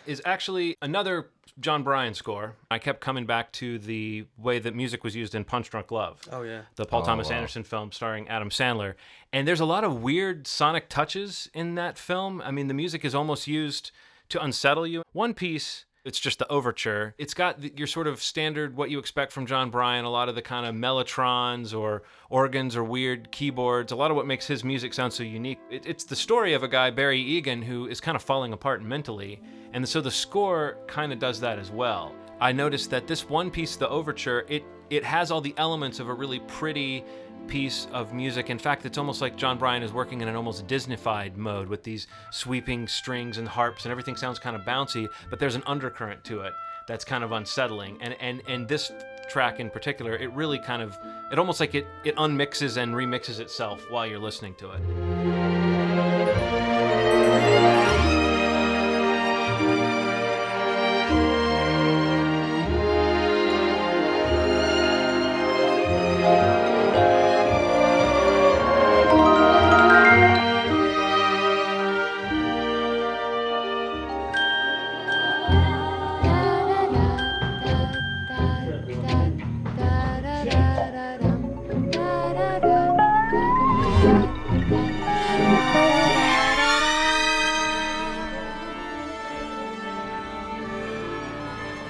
[0.07, 1.29] is actually another
[1.61, 2.55] Jon Brion score.
[2.71, 6.21] I kept coming back to the way that music was used in Punch Drunk Love.
[6.31, 6.63] Oh yeah.
[6.77, 7.37] the Paul Oh, Thomas wow.
[7.37, 8.95] Anderson film starring Adam Sandler.
[9.33, 12.41] And there's a lot of weird sonic touches in that film.
[12.43, 13.91] I mean, the music is almost used
[14.29, 15.03] to unsettle you.
[15.13, 17.15] One piece, it's just the overture.
[17.19, 20.29] It's got the, your sort of standard what you expect from Jon Brion, a lot
[20.29, 24.47] of the kind of mellotrons or organs or weird keyboards, a lot of what makes
[24.47, 25.59] his music sound so unique.
[25.71, 28.83] It, it's the story of a guy, Barry Egan, who is kind of falling apart
[28.83, 29.41] mentally.
[29.73, 32.15] And so the score kind of does that as well.
[32.41, 36.09] I noticed that this one piece, the overture, it it has all the elements of
[36.09, 37.05] a really pretty
[37.49, 38.51] piece of music.
[38.51, 41.83] In fact, it's almost like Jon Brion is working in an almost Disneyfied mode with
[41.83, 45.09] these sweeping strings and harps, and everything sounds kind of bouncy.
[45.31, 46.53] But there's an undercurrent to it
[46.87, 47.99] that's kind of unsettling.
[48.01, 48.93] And and and this
[49.29, 50.97] track in particular, it really kind of
[51.33, 56.58] it almost like it it unmixes and remixes itself while you're listening to it.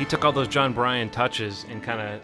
[0.09, 2.21] Took all those Jon Brion touches and kind of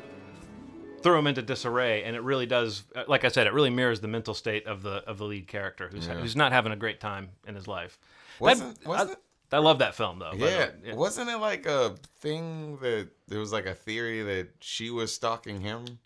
[1.03, 2.83] threw them into disarray, and it really does.
[2.97, 5.47] uh, Like I said, it really mirrors the mental state of the of the lead
[5.49, 6.15] character, who's Yeah.
[6.15, 7.99] who's not having a great time in his life.
[8.41, 9.19] Wasn't- That- wasn't-
[9.53, 10.31] I, I love that film though.
[10.33, 10.95] by the Yeah.
[10.95, 15.61] Wasn't it like a thing that there was like a theory that she was stalking
[15.61, 15.99] him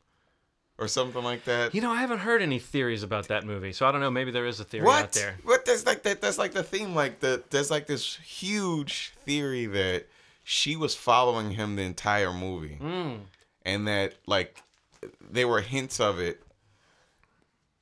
[0.78, 1.76] or something like that?
[1.76, 4.10] You know, I haven't heard any theories about that movie, so I don't know.
[4.10, 5.04] Maybe there is a theory what?
[5.04, 5.36] out there.
[5.44, 5.64] What?
[5.64, 6.20] That's like that.
[6.20, 6.96] That's like the theme.
[6.96, 10.08] Like the there's like this huge theory that
[10.50, 13.20] she was following him the entire movie, Mm.
[13.66, 14.62] and that like
[15.20, 16.42] there were hints of it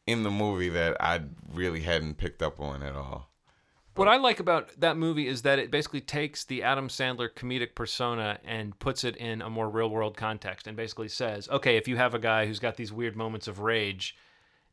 [0.05, 1.21] in the movie that I
[1.53, 3.31] really hadn't picked up on at all.
[3.95, 7.75] What I like about that movie is that it basically takes the Adam Sandler comedic
[7.77, 11.87] persona and puts it in a more real world context and basically says, okay, if
[11.89, 14.17] you have a guy who's got these weird moments of rage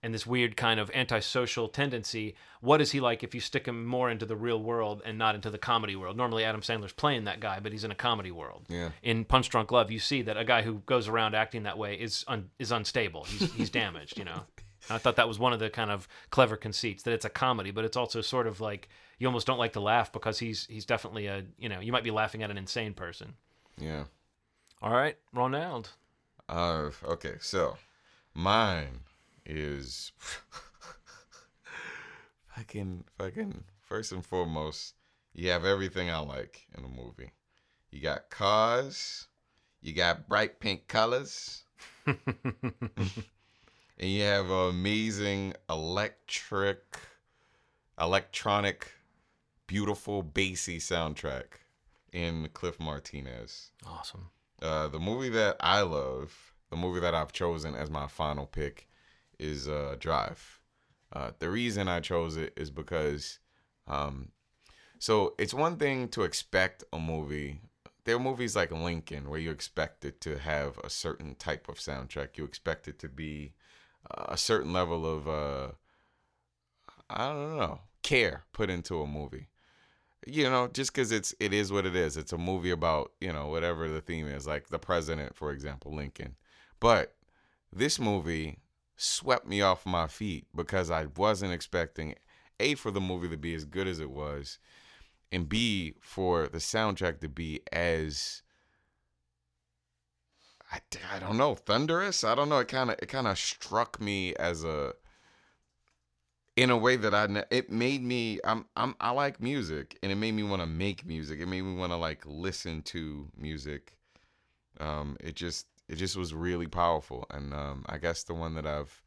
[0.03, 3.85] and this weird kind of antisocial tendency, what is he like if you stick him
[3.85, 6.17] more into the real world and not into the comedy world?
[6.17, 8.65] Normally, Adam Sandler's playing that guy, but he's in a comedy world.
[8.67, 8.89] Yeah.
[9.01, 11.95] In Punch Drunk Love, you see that a guy who goes around acting that way
[11.95, 13.23] is un- is unstable.
[13.23, 14.43] He's he's damaged, you know.
[14.89, 17.29] And I thought that was one of the kind of clever conceits that it's a
[17.29, 20.67] comedy, but it's also sort of like you almost don't like to laugh because he's
[20.67, 23.35] he's definitely a you know you might be laughing at an insane person.
[23.79, 24.03] Yeah.
[24.81, 25.91] All right, Ronald.
[26.49, 27.77] Uh, okay, so
[28.33, 28.99] mine
[29.45, 30.11] is
[32.55, 34.95] fucking fucking first and foremost,
[35.33, 37.31] you have everything I like in a movie.
[37.91, 39.27] You got cars,
[39.81, 41.63] you got bright pink colors,
[42.05, 42.17] and
[43.99, 46.97] you have an amazing electric,
[47.99, 48.91] electronic,
[49.67, 51.45] beautiful bassy soundtrack
[52.11, 53.71] in Cliff Martinez.
[53.85, 54.29] Awesome.
[54.61, 58.87] Uh, the movie that I love, the movie that I've chosen as my final pick,
[59.43, 60.59] is uh, Drive.
[61.11, 63.39] Uh, the reason I chose it is because,
[63.87, 64.29] um,
[64.97, 67.61] so it's one thing to expect a movie.
[68.05, 71.75] There are movies like Lincoln where you expect it to have a certain type of
[71.75, 72.37] soundtrack.
[72.37, 73.53] You expect it to be
[74.09, 75.71] uh, a certain level of, uh,
[77.09, 79.49] I don't know, care put into a movie
[80.25, 83.31] you know just because it's it is what it is it's a movie about you
[83.31, 86.35] know whatever the theme is like the president for example lincoln
[86.79, 87.15] but
[87.71, 88.59] this movie
[89.03, 92.15] swept me off my feet because i wasn't expecting
[92.59, 94.59] a for the movie to be as good as it was
[95.31, 98.41] and b for the soundtrack to be as
[100.71, 100.79] i,
[101.13, 104.35] I don't know thunderous i don't know it kind of it kind of struck me
[104.35, 104.93] as a
[106.55, 110.15] in a way that I it made me I'm I'm I like music and it
[110.15, 111.39] made me want to make music.
[111.39, 113.97] It made me want to like listen to music.
[114.79, 118.65] Um it just it just was really powerful and um I guess the one that
[118.65, 119.01] I've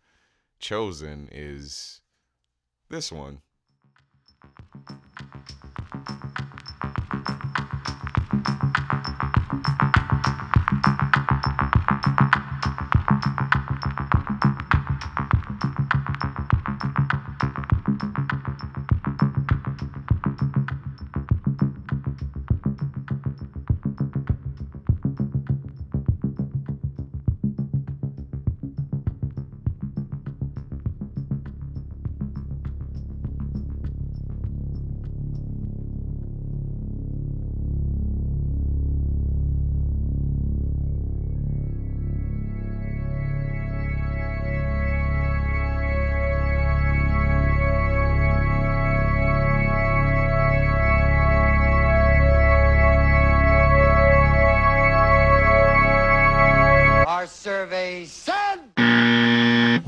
[0.58, 2.00] chosen is
[2.88, 3.40] this one.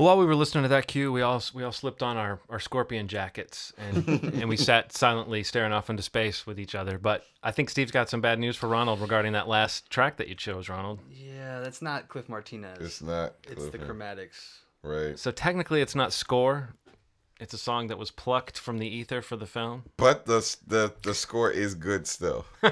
[0.09, 2.59] While we were listening to that cue, we all we all slipped on our, our
[2.59, 6.97] scorpion jackets and and we sat silently staring off into space with each other.
[6.97, 10.27] But I think Steve's got some bad news for Ronald regarding that last track that
[10.27, 10.99] you chose, Ronald.
[11.11, 12.79] Yeah, that's not Cliff Martinez.
[12.81, 14.57] It's not It's the Chromatics.
[14.81, 15.19] right.
[15.19, 16.73] So technically, it's not score.
[17.39, 19.83] It's a song that was plucked from the ether for the film.
[19.95, 22.47] But the the the score is good still.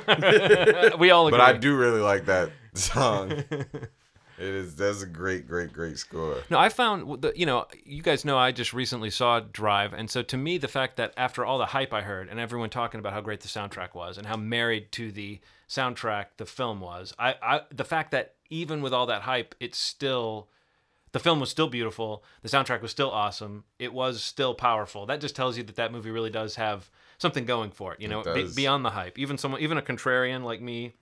[0.97, 1.38] we all agree.
[1.38, 3.43] But I do really like that song.
[4.38, 6.38] it is that's a great great great score.
[6.50, 10.10] No, I found the, you know you guys know I just recently saw Drive, and
[10.10, 13.00] so to me the fact that after all the hype I heard and everyone talking
[13.00, 17.13] about how great the soundtrack was and how married to the soundtrack the film was,
[17.17, 20.50] I, I the fact that even with all that hype, it's still
[21.12, 25.06] the film was still beautiful, the soundtrack was still awesome, it was still powerful.
[25.06, 28.02] That just tells you that that movie really does have something going for it.
[28.02, 28.56] You know, does.
[28.56, 29.17] beyond the hype.
[29.17, 30.93] Even someone, even a contrarian like me.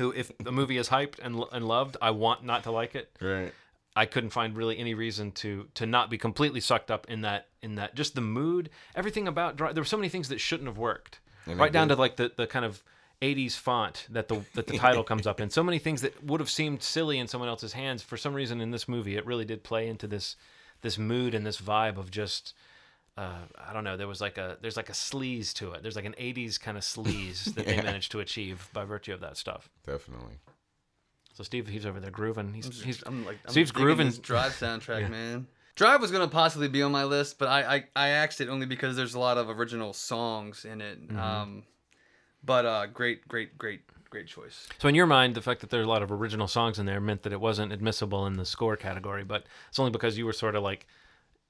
[0.00, 3.14] Who, if the movie is hyped and, and loved, I want not to like it.
[3.20, 3.52] Right.
[3.94, 7.48] I couldn't find really any reason to to not be completely sucked up in that
[7.60, 10.78] in that just the mood, everything about there were so many things that shouldn't have
[10.78, 11.20] worked.
[11.44, 11.96] And right down did.
[11.96, 12.82] to like the the kind of
[13.20, 15.50] 80s font that the that the title comes up in.
[15.50, 18.60] So many things that would have seemed silly in someone else's hands for some reason
[18.60, 20.36] in this movie it really did play into this
[20.82, 22.54] this mood and this vibe of just
[23.16, 23.96] uh, I don't know.
[23.96, 25.82] There was like a there's like a sleaze to it.
[25.82, 29.20] There's like an '80s kind of sleaze that they managed to achieve by virtue of
[29.20, 29.68] that stuff.
[29.86, 30.38] Definitely.
[31.34, 32.54] So Steve, he's over there grooving.
[32.54, 34.06] He's he's I'm like I'm Steve's grooving.
[34.06, 35.46] This Drive soundtrack, man.
[35.74, 38.66] Drive was gonna possibly be on my list, but I, I I axed it only
[38.66, 41.08] because there's a lot of original songs in it.
[41.08, 41.18] Mm-hmm.
[41.18, 41.62] Um,
[42.44, 44.66] but uh, great, great, great, great choice.
[44.78, 47.00] So in your mind, the fact that there's a lot of original songs in there
[47.00, 50.32] meant that it wasn't admissible in the score category, but it's only because you were
[50.32, 50.86] sort of like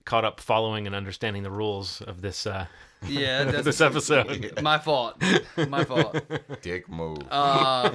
[0.05, 2.67] caught up following and understanding the rules of this uh,
[3.09, 4.59] Yeah, that's this episode.
[4.63, 5.23] my fault.
[5.69, 6.21] My fault.
[6.61, 7.19] Dick move.
[7.31, 7.91] Uh,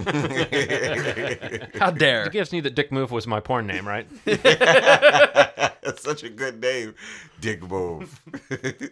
[1.76, 2.24] how dare?
[2.26, 4.08] You guys knew that Dick Move was my porn name, right?
[4.26, 6.96] That's such a good name.
[7.40, 8.20] Dick move.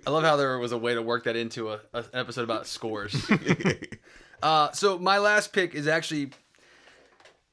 [0.06, 2.44] I love how there was a way to work that into a, a- an episode
[2.44, 3.16] about scores.
[4.44, 6.30] uh, so my last pick is actually.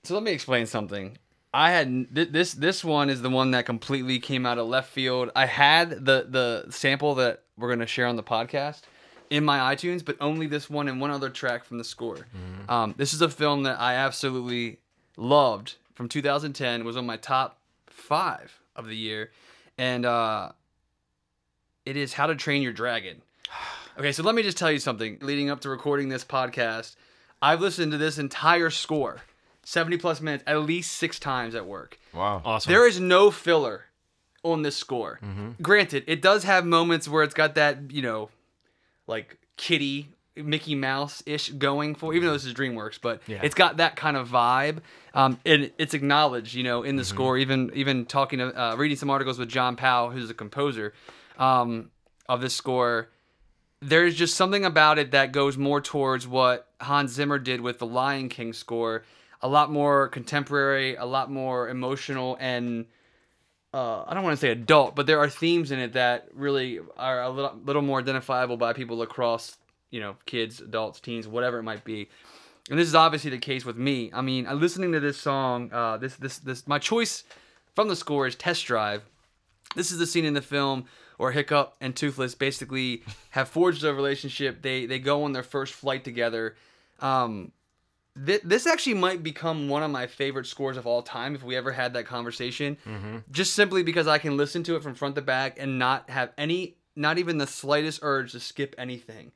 [0.05, 1.17] So let me explain something.
[1.53, 2.53] I had th- this.
[2.53, 5.30] This one is the one that completely came out of left field.
[5.34, 8.82] I had the the sample that we're gonna share on the podcast
[9.30, 12.26] in my iTunes, but only this one and one other track from the score.
[12.68, 14.78] Um, this is a film that I absolutely
[15.16, 16.80] loved from 2010.
[16.80, 19.30] It was on my top five of the year,
[19.76, 20.53] and uh,
[21.84, 23.22] it is How to Train Your Dragon.
[23.98, 25.18] Okay, so let me just tell you something.
[25.20, 26.94] Leading up to recording this podcast,
[27.42, 29.20] I've listened to this entire score,
[29.71, 31.99] 70 plus minutes, at least six times at work.
[32.12, 32.43] Wow.
[32.45, 32.73] Awesome.
[32.73, 33.85] There is no filler
[34.43, 35.21] on this score.
[35.62, 38.31] Granted, it does have moments where it's got that, you know,
[39.07, 43.41] like kitty, Mickey Mouse ish going for, even though this is DreamWorks, but Yeah.
[43.43, 44.79] it's got that kind of vibe.
[45.14, 48.97] Um, and it's acknowledged, you know, in the score, even even talking to, uh, reading
[48.97, 50.95] some articles with John Powell, who's a composer
[51.39, 51.91] um,
[52.29, 53.09] of this score.
[53.83, 57.87] There's just something about it that goes more towards what Hans Zimmer did with the
[57.87, 59.05] Lion King score.
[59.43, 62.86] A lot more contemporary, a lot more emotional, and
[63.72, 66.80] uh, I don't want to say adult, but there are themes in it that really
[66.97, 69.57] are a little, little more identifiable by people across,
[69.91, 72.09] you know, kids, adults, teens, whatever it might be.
[72.68, 74.11] And this is obviously the case with me.
[74.12, 75.70] I mean, I'm listening to this song.
[75.72, 76.66] Uh, this, this, this.
[76.66, 77.24] My choice
[77.74, 79.03] from the score is "Test Drive."
[79.74, 80.84] This is the scene in the film
[81.16, 84.62] where Hiccup and Toothless basically have forged a relationship.
[84.62, 86.57] They they go on their first flight together.
[87.01, 87.53] Um,
[88.25, 91.57] Th- this actually might become one of my favorite scores of all time if we
[91.57, 92.77] ever had that conversation.
[93.31, 96.31] Just simply because I can listen to it from front to back and not have
[96.37, 99.33] any, not even the slightest urge to skip anything.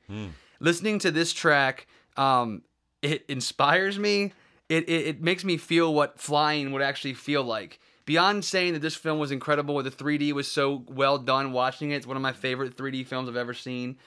[0.59, 2.61] Listening to this track, um,
[3.01, 4.33] it inspires me.
[4.69, 7.79] It, it it makes me feel what flying would actually feel like.
[8.05, 11.51] Beyond saying that this film was incredible, where the 3D was so well done.
[11.51, 13.97] Watching it, it's one of my favorite 3D films I've ever seen.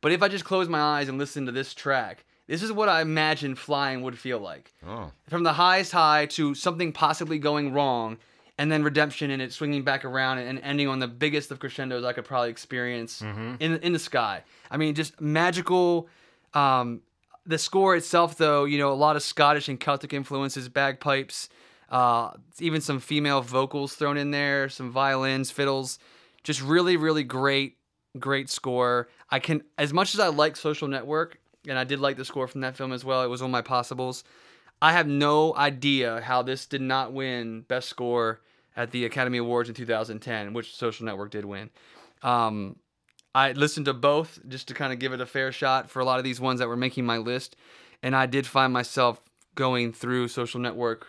[0.00, 2.88] But if I just close my eyes and listen to this track, this is what
[2.88, 4.72] I imagine flying would feel like.
[4.86, 5.10] Oh.
[5.28, 8.18] From the highest high to something possibly going wrong,
[8.58, 12.04] and then redemption and it swinging back around and ending on the biggest of crescendos
[12.04, 14.44] I could probably experience in in the sky.
[14.70, 16.08] I mean, just magical.
[16.52, 17.00] Um,
[17.46, 21.48] the score itself, though, you know, a lot of Scottish and Celtic influences, bagpipes,
[21.90, 22.30] uh,
[22.60, 25.98] even some female vocals thrown in there, some violins, fiddles.
[26.42, 27.76] Just really, really great,
[28.18, 29.08] great score.
[29.30, 31.38] I can, as much as I like Social Network,
[31.68, 33.22] and I did like the score from that film as well.
[33.22, 34.24] It was one of my possibles.
[34.82, 38.40] I have no idea how this did not win Best Score
[38.76, 41.70] at the Academy Awards in 2010, which Social Network did win.
[42.22, 42.76] Um,
[43.34, 46.04] I listened to both just to kind of give it a fair shot for a
[46.04, 47.56] lot of these ones that were making my list,
[48.02, 49.20] and I did find myself
[49.54, 51.06] going through Social Network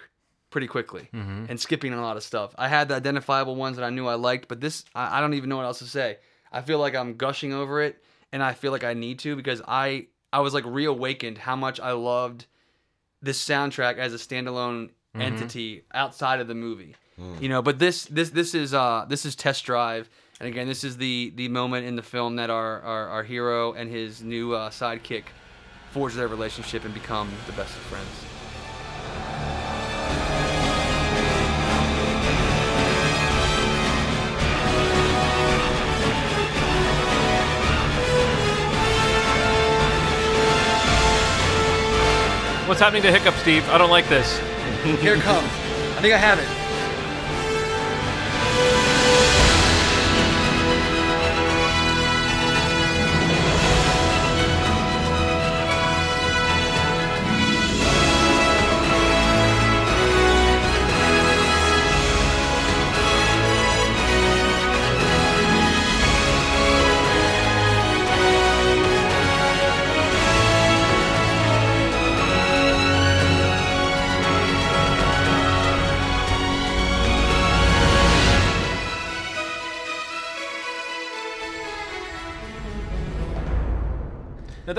[0.52, 1.10] pretty quickly
[1.50, 2.56] and skipping a lot of stuff.
[2.58, 5.34] I had the identifiable ones that I knew I liked, but this I, I don't
[5.34, 6.18] even know what else to say.
[6.52, 8.02] I feel like I'm gushing over it,
[8.32, 11.80] and I feel like I need to because I I was like reawakened how much
[11.80, 12.46] I loved
[13.22, 16.94] this soundtrack as a standalone entity outside of the movie.
[17.40, 20.10] You know, but this this this is uh this is Test Drive,
[20.42, 23.72] and again, this is the the moment in the film that our our, our hero
[23.72, 25.24] and his new uh, sidekick
[25.92, 28.35] forge their relationship and become the best of friends.
[42.68, 43.70] What's happening to Hiccup, Steve?
[43.70, 44.40] I don't like this.
[45.00, 45.46] Here it comes.
[45.46, 46.65] I think I have it.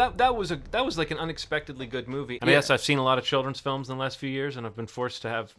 [0.07, 2.39] That that was a that was like an unexpectedly good movie.
[2.41, 2.57] And Yeah.
[2.57, 4.77] yes, I've seen a lot of children's films in the last few years, and I've
[4.77, 5.55] been forced to have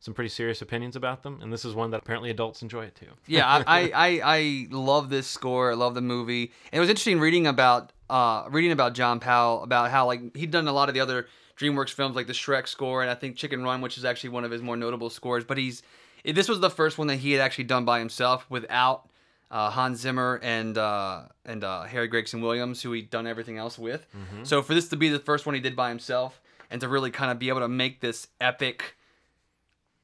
[0.00, 1.40] some pretty serious opinions about them.
[1.42, 3.08] And this is one that apparently adults enjoy it too.
[3.26, 5.72] yeah, I, I, I, love this score.
[5.72, 6.52] I love the movie.
[6.70, 10.50] And it was interesting reading about uh, reading about John Powell about how like he'd
[10.50, 11.26] done a lot of the other
[11.58, 14.44] DreamWorks films like the Shrek score and I think Chicken Run, which is actually one
[14.44, 15.44] of his more notable scores.
[15.44, 15.82] But he's
[16.24, 19.07] this was the first one that he had actually done by himself without
[19.50, 23.78] uh, Hans Zimmer and uh, and uh, Harry Gregson Williams, who he'd done everything else
[23.78, 24.06] with.
[24.44, 26.40] So for this to be the first one he did by himself
[26.70, 28.96] and to really kind of be able to make this epic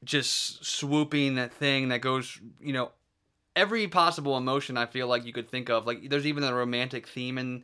[0.03, 2.91] just swooping that thing that goes, you know,
[3.55, 5.85] every possible emotion I feel like you could think of.
[5.87, 7.63] Like there's even a romantic theme in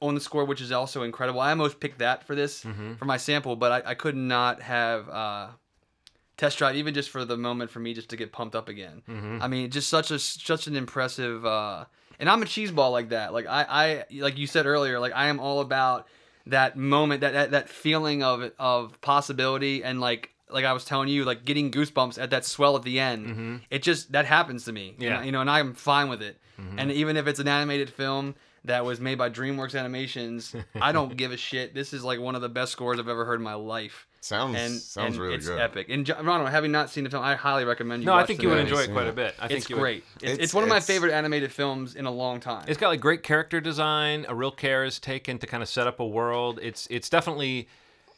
[0.00, 1.40] on the score, which is also incredible.
[1.40, 2.60] I almost picked that for this
[2.96, 5.46] for my sample, but I, I could not have uh,
[6.36, 9.02] test drive even just for the moment for me just to get pumped up again.
[9.40, 11.44] I mean, just such a such an impressive.
[11.44, 11.84] Uh,
[12.18, 13.32] and I'm a cheeseball like that.
[13.32, 14.98] Like I, I like you said earlier.
[15.00, 16.06] Like I am all about
[16.46, 21.08] that moment, that that, that feeling of of possibility and like like I was telling
[21.08, 23.62] you, like getting goosebumps at that swell at the end.
[23.70, 24.92] It just that happens to me.
[24.92, 25.02] Mm-hmm.
[25.02, 25.22] Yeah.
[25.22, 26.38] You know, and I'm fine with it.
[26.78, 31.16] And even if it's an animated film that was made by DreamWorks Animations, I don't
[31.16, 31.74] give a shit.
[31.74, 34.06] This is like one of the best scores I've ever heard in my life.
[34.24, 35.60] Sounds And, sounds and really it's good.
[35.60, 35.88] epic.
[35.90, 38.06] And Ronald, having not seen the film, I highly recommend you.
[38.06, 38.94] No, I think you would enjoy it Yeah.
[38.94, 39.34] quite a bit.
[39.38, 40.04] I think It's you would- great.
[40.16, 42.64] It's, It's- it's one of my it's- favorite animated films in a long time.
[42.66, 44.24] It's got like great character design.
[44.26, 46.58] A real care is taken to kind of set up a world.
[46.62, 47.68] It's it's definitely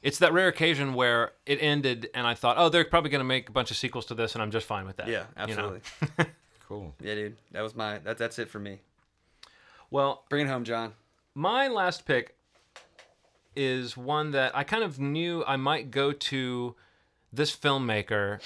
[0.01, 3.25] it's that rare occasion where it ended and I thought, oh, they're probably going to
[3.25, 5.09] make a bunch of sequels to this, and I'm just fine with that.
[5.09, 5.81] yeah, you know?
[5.81, 6.27] absolutely.
[6.69, 6.95] Cool.
[7.01, 7.37] yeah, dude.
[7.51, 8.79] That was my that, that's it for me.
[9.91, 10.93] Well, Bring it home, John.
[11.35, 12.36] my last pick
[13.57, 16.75] is one that I kind of knew I might go to
[17.33, 18.41] this filmmaker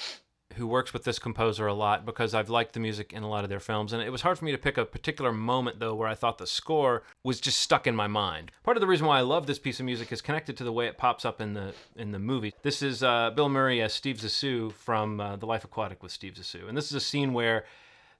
[0.55, 3.43] who works with this composer a lot because I've liked the music in a lot
[3.43, 3.93] of their films.
[3.93, 6.37] And it was hard for me to pick a particular moment, though, where I thought
[6.37, 8.51] the score was just stuck in my mind.
[8.63, 10.73] Part of the reason why I love this piece of music is connected to the
[10.73, 12.53] way it pops up in the in the movie.
[12.63, 16.33] This is uh, Bill Murray as Steve Zissou from uh, The Life Aquatic with Steve
[16.33, 16.67] Zissou.
[16.67, 17.65] And this is a scene where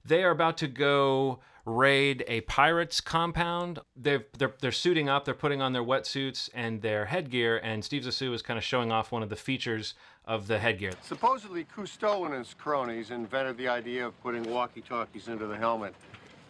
[0.04, 3.78] they are about to go raid a pirate's compound.
[3.96, 8.02] They're, they're, they're suiting up, they're putting on their wetsuits and their headgear, and Steve
[8.02, 9.94] Zissou is kind of showing off one of the features
[10.24, 10.92] of the headgear.
[11.02, 15.94] Supposedly, Cousteau and his cronies invented the idea of putting walkie-talkies into the helmet.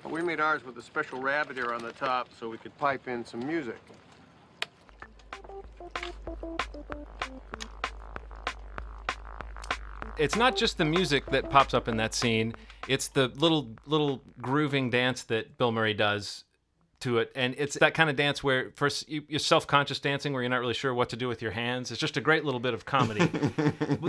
[0.02, 2.76] But we made ours with a special rabbit ear on the top so we could
[2.78, 3.78] pipe in some music.
[10.18, 12.54] It's not just the music that pops up in that scene,
[12.88, 16.44] it's the little little grooving dance that Bill Murray does
[17.00, 17.32] to it.
[17.34, 20.60] And it's that kind of dance where first you- you're self-conscious dancing where you're not
[20.60, 21.90] really sure what to do with your hands.
[21.90, 23.26] It's just a great little bit of comedy.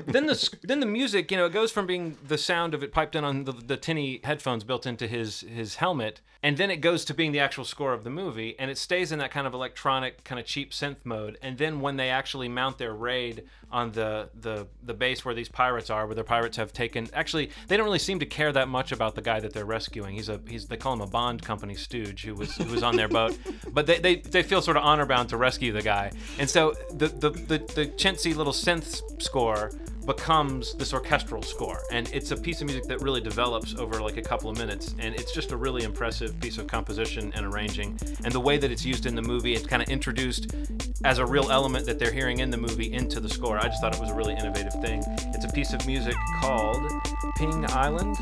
[0.06, 2.92] Then the then the music you know it goes from being the sound of it
[2.92, 6.78] piped in on the, the tinny headphones built into his his helmet and then it
[6.78, 9.48] goes to being the actual score of the movie and it stays in that kind
[9.48, 11.38] of electronic kind of cheap synth mode.
[11.42, 15.48] And then when they actually mount their raid on the the the base where these
[15.48, 18.68] pirates are where the pirates have taken actually they don't really seem to care that
[18.68, 20.16] much about the guy that they're rescuing.
[20.16, 22.98] He's a he's they call him a bond company stooge who was who was on
[22.98, 23.38] their boat.
[23.72, 26.12] But they, they they feel sort of honor bound to rescue the guy.
[26.38, 29.72] And so the the the, the chintzy little synth score
[30.06, 31.80] becomes this orchestral score.
[31.92, 34.96] And it's a piece of music that really develops over like a couple of minutes.
[35.00, 37.98] And it's just a really impressive piece of composition and arranging.
[38.24, 40.56] And the way that it's used in the movie it's kind of introduced
[41.04, 43.58] as a real element that they're hearing in the movie into the score.
[43.58, 45.04] I just thought it was a really innovative thing.
[45.34, 46.92] It's a piece of music called
[47.38, 48.16] ping island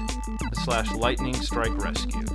[0.63, 2.25] slash lightning strike rescue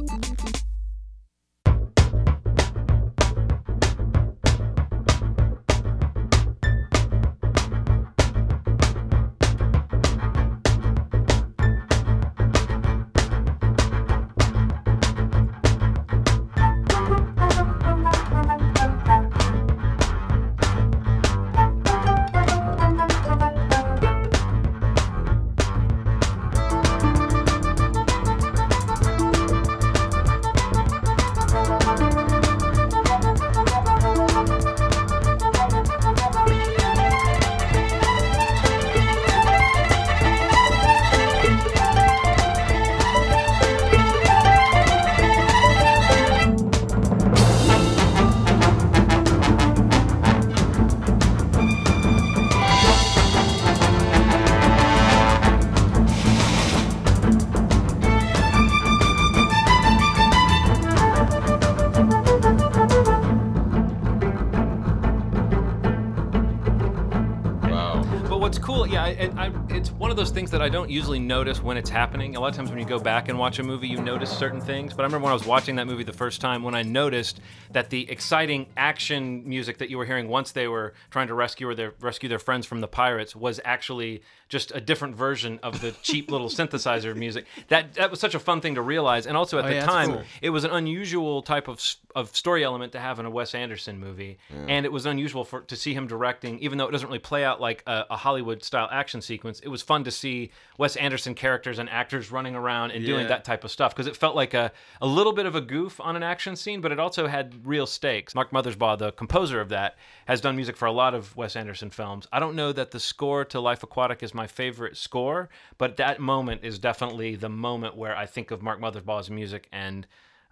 [70.36, 72.05] things that I don't usually notice when it's happening.
[72.18, 74.60] A lot of times when you go back and watch a movie, you notice certain
[74.60, 74.94] things.
[74.94, 77.40] But I remember when I was watching that movie the first time, when I noticed
[77.72, 81.68] that the exciting action music that you were hearing once they were trying to rescue
[81.68, 85.80] or their rescue their friends from the pirates was actually just a different version of
[85.82, 87.44] the cheap little synthesizer music.
[87.68, 89.84] That that was such a fun thing to realize, and also at Oh, the yeah,
[89.84, 90.22] time, cool.
[90.40, 91.82] it was an unusual type of
[92.14, 94.38] of story element to have in a Wes Anderson movie,
[94.68, 97.44] and it was unusual for to see him directing, even though it doesn't really play
[97.44, 99.60] out like a, a Hollywood style action sequence.
[99.60, 103.44] It was fun to see Wes Anderson characters and actors running around and doing that
[103.44, 106.16] type of stuff because it felt like a a little bit of a goof on
[106.16, 108.34] an action scene, but it also had real stakes.
[108.34, 109.96] Mark Mothersbaugh, the composer of that,
[110.26, 112.26] has done music for a lot of Wes Anderson films.
[112.32, 115.48] I don't know that the score to Life Aquatic is my favorite score,
[115.78, 120.06] but that moment is definitely the moment where I think of Mark Mothersbaugh's music and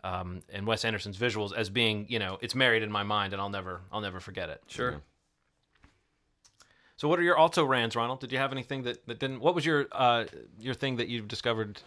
[0.05, 3.41] um, and Wes Anderson's visuals as being, you know, it's married in my mind, and
[3.41, 4.61] I'll never, I'll never forget it.
[4.67, 5.01] Sure.
[7.05, 8.21] So, what are your alto rans, Ronald?
[8.21, 9.41] Did you have anything that, that didn't?
[9.41, 10.25] What was your uh,
[10.59, 11.83] your thing that you discovered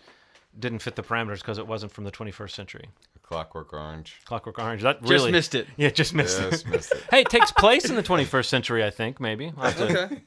[0.59, 2.89] didn't fit the parameters because it wasn't from the 21st century?
[3.23, 4.21] Clockwork Orange.
[4.25, 4.83] Clockwork Orange.
[4.83, 5.67] That really Just missed it.
[5.75, 6.69] Yeah, just missed Just it.
[6.69, 7.03] missed it.
[7.09, 9.19] hey, it takes place in the 21st century, I think.
[9.19, 9.51] Maybe.
[9.57, 10.21] I'll to- Okay.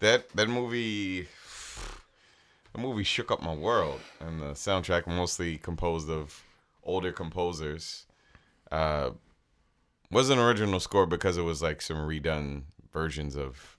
[0.00, 1.26] that that movie
[2.74, 6.42] the movie shook up my world and the soundtrack mostly composed of
[6.82, 8.04] older composers
[8.70, 9.12] uh
[10.10, 13.73] was an original score because it was like some redone versions of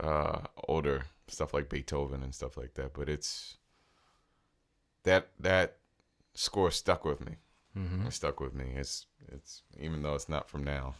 [0.00, 3.56] uh older stuff like beethoven and stuff like that but it's
[5.04, 5.76] that that
[6.34, 7.36] score stuck with me
[7.76, 8.06] Mm-hmm.
[8.06, 10.94] it stuck with me it's it's even though it's not from now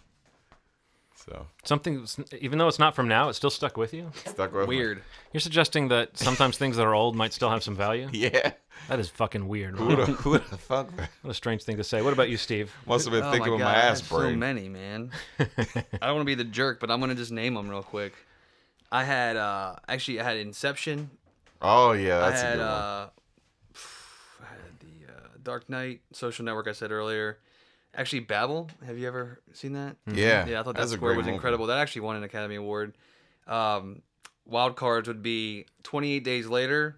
[1.17, 2.05] so Something,
[2.41, 4.11] even though it's not from now, it still stuck with you.
[4.27, 4.77] stuck with me.
[4.77, 5.03] Weird.
[5.33, 8.09] You're suggesting that sometimes things that are old might still have some value.
[8.13, 8.51] yeah
[8.89, 9.77] That is fucking weird.
[9.77, 9.97] Who Ron.
[10.01, 10.91] the, who the fuck
[11.23, 12.03] What a strange thing to say.
[12.03, 12.75] What about you, Steve?
[12.85, 15.13] must have been Oh thinking my with God, my I ass have So many, man.
[15.39, 15.47] I
[16.03, 18.13] don't want to be the jerk, but I'm gonna just name them real quick.
[18.95, 21.11] I had uh actually I had Inception.
[21.61, 22.69] oh yeah, that's I a had good one.
[22.71, 23.09] uh,
[24.43, 26.69] I had the uh, Dark Knight, Social Network.
[26.69, 27.39] I said earlier.
[27.97, 28.71] Actually, Babel.
[28.87, 29.97] Have you ever seen that?
[30.07, 31.35] Yeah, Yeah, I thought that that's score great was movie.
[31.37, 31.67] incredible.
[31.67, 32.93] That actually won an Academy Award.
[33.47, 34.03] Um,
[34.47, 36.97] wild cards would be 28 Days Later,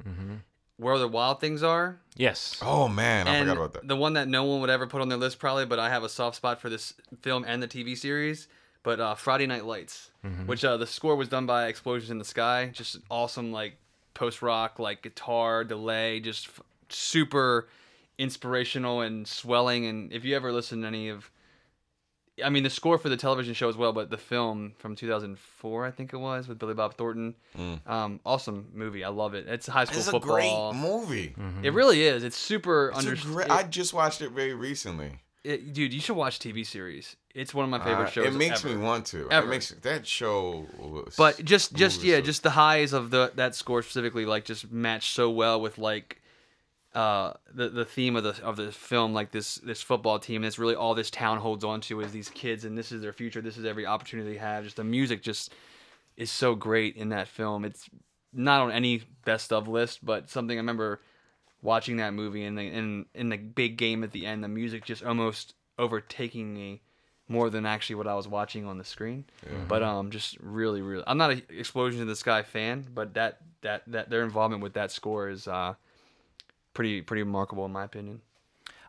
[0.79, 2.59] Where the Wild Things Are, Yes.
[2.63, 3.89] Oh man, I and forgot about that.
[3.89, 6.03] the one that no one would ever put on their list probably, but I have
[6.03, 8.49] a soft spot for this film and the TV series.
[8.87, 10.13] But uh, Friday Night Lights,
[10.47, 13.79] which uh, the score was done by Explosions in the Sky, just awesome like
[14.15, 17.67] post rock like guitar delay, just f- super
[18.17, 19.87] inspirational and swelling.
[19.87, 21.33] And if you ever listen to any of,
[22.45, 25.85] I mean the score for the television show as well, but the film from 2004
[25.85, 27.35] I think it was with Billy Bob Thornton,
[27.89, 29.03] um, awesome movie.
[29.03, 29.47] I love it.
[29.49, 30.73] It's high school It's a football.
[30.73, 31.35] great movie.
[31.65, 32.23] It really is.
[32.23, 33.21] It's super It's a under.
[33.23, 35.19] great, I just watched it very recently.
[35.47, 37.17] It- dude, you should watch TV series.
[37.35, 38.27] It's one of my favorite Uh, shows.
[38.27, 38.75] it makes ever.
[38.75, 39.29] me want to.
[39.31, 39.47] Ever.
[39.47, 40.67] It makes that show.
[41.19, 44.71] But just, just yeah, so- just the highs of the that score specifically, like just
[44.73, 46.21] match so well with like
[46.95, 50.43] uh the the theme of the of the film, like this this football team.
[50.43, 53.13] That's really all this town holds on to is these kids, and this is their
[53.13, 53.43] future.
[53.43, 54.65] This is every opportunity they have.
[54.65, 55.53] Just the music just
[56.17, 57.65] is so great in that film.
[57.67, 57.91] It's
[58.33, 61.03] not on any best of list, but something I remember
[61.67, 64.85] watching that movie and the in in the big game at the end, the music
[64.85, 66.81] just almost overtaking me
[67.29, 69.25] more than actually what I was watching on the screen.
[69.69, 73.41] But um, just really, really, I'm not an Explosion in the Sky fan, but that
[73.63, 75.75] that that their involvement with that score is uh,
[76.73, 78.23] pretty pretty remarkable in my opinion.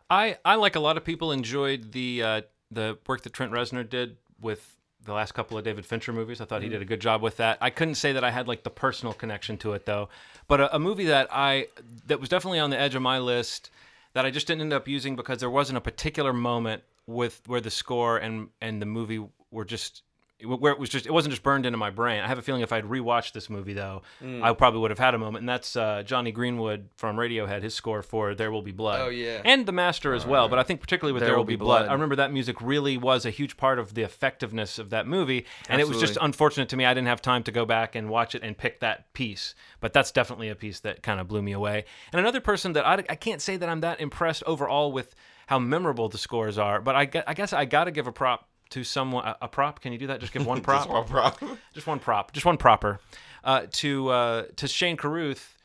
[0.08, 3.86] I, I like a lot of people enjoyed the uh, the work that Trent Reznor
[3.86, 4.77] did with
[5.08, 6.40] the last couple of David Fincher movies.
[6.40, 6.74] I thought he mm-hmm.
[6.74, 7.58] did a good job with that.
[7.60, 10.08] I couldn't say that I had like the personal connection to it though,
[10.46, 11.66] but a, a movie that I
[12.06, 13.70] that was definitely on the edge of my list
[14.12, 17.60] that I just didn't end up using because there wasn't a particular moment with where
[17.60, 20.02] the score and and the movie were just
[20.44, 22.22] where it was just it wasn't just burned into my brain.
[22.22, 25.14] I have a feeling if I'd rewatched this movie though, I probably would have had
[25.14, 28.72] a moment, and that's uh, Jonny Greenwood from Radiohead, his score for "There Will Be
[28.72, 29.42] Blood." Oh, yeah.
[29.44, 30.48] and the Master as well.
[30.48, 33.26] But I think particularly with "There, Will Be, Blood, I remember that music really was
[33.26, 36.76] a huge part of the effectiveness of that movie, and it was just unfortunate to
[36.76, 39.54] me I didn't have time to go back and watch it and pick that piece.
[39.80, 41.84] But that's definitely a piece that kind of blew me away.
[42.12, 45.14] And another person that I, I can't say that I'm that impressed overall with
[45.48, 48.48] how memorable the scores are, but I, I guess I got to give a prop
[48.70, 49.34] to someone.
[49.40, 49.80] A, prop?
[49.80, 50.20] Can you do that?
[50.20, 50.80] Just give one prop.
[50.80, 51.58] Just one problem.
[51.74, 53.00] just one prop, just one proper,
[53.44, 55.57] uh, to uh, to Shane Carruth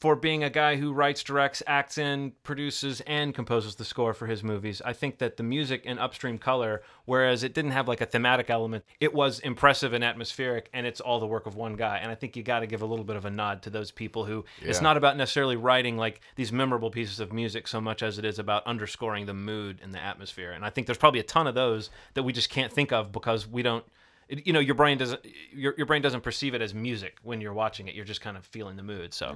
[0.00, 4.26] for being a guy who writes, directs, acts in, produces, and composes the score for
[4.26, 4.80] his movies.
[4.82, 8.48] I think that the music in Upstream Color, whereas it didn't have like a thematic
[8.48, 11.98] element, it was impressive and atmospheric, and it's all the work of one guy.
[11.98, 13.90] And I think you got to give a little bit of a nod to those
[13.90, 18.02] people who it's not about necessarily writing like these memorable pieces of music so much
[18.02, 20.52] as it is about underscoring the mood and the atmosphere.
[20.52, 23.12] And I think there's probably a ton of those that we just can't think of
[23.12, 23.84] because we don't
[24.30, 25.20] you know your brain doesn't
[25.52, 28.36] your, your brain doesn't perceive it as music when you're watching it you're just kind
[28.36, 29.34] of feeling the mood so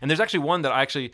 [0.00, 1.12] and there's actually one that i actually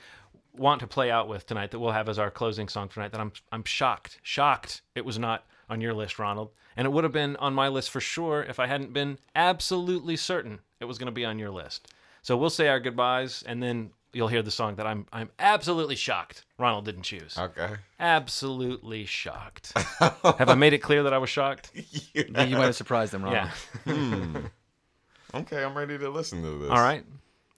[0.56, 3.20] want to play out with tonight that we'll have as our closing song tonight that
[3.20, 7.12] i'm i'm shocked shocked it was not on your list ronald and it would have
[7.12, 11.06] been on my list for sure if i hadn't been absolutely certain it was going
[11.06, 14.50] to be on your list so we'll say our goodbyes and then you'll hear the
[14.50, 17.70] song that i'm i'm absolutely shocked ronald didn't choose Okay.
[17.98, 22.66] absolutely shocked have i made it clear that i was shocked I think you might
[22.66, 23.48] have surprised them, Ronald.
[23.86, 24.36] yeah hmm.
[25.34, 26.70] Okay, I'm ready to listen to this.
[26.70, 27.04] All right.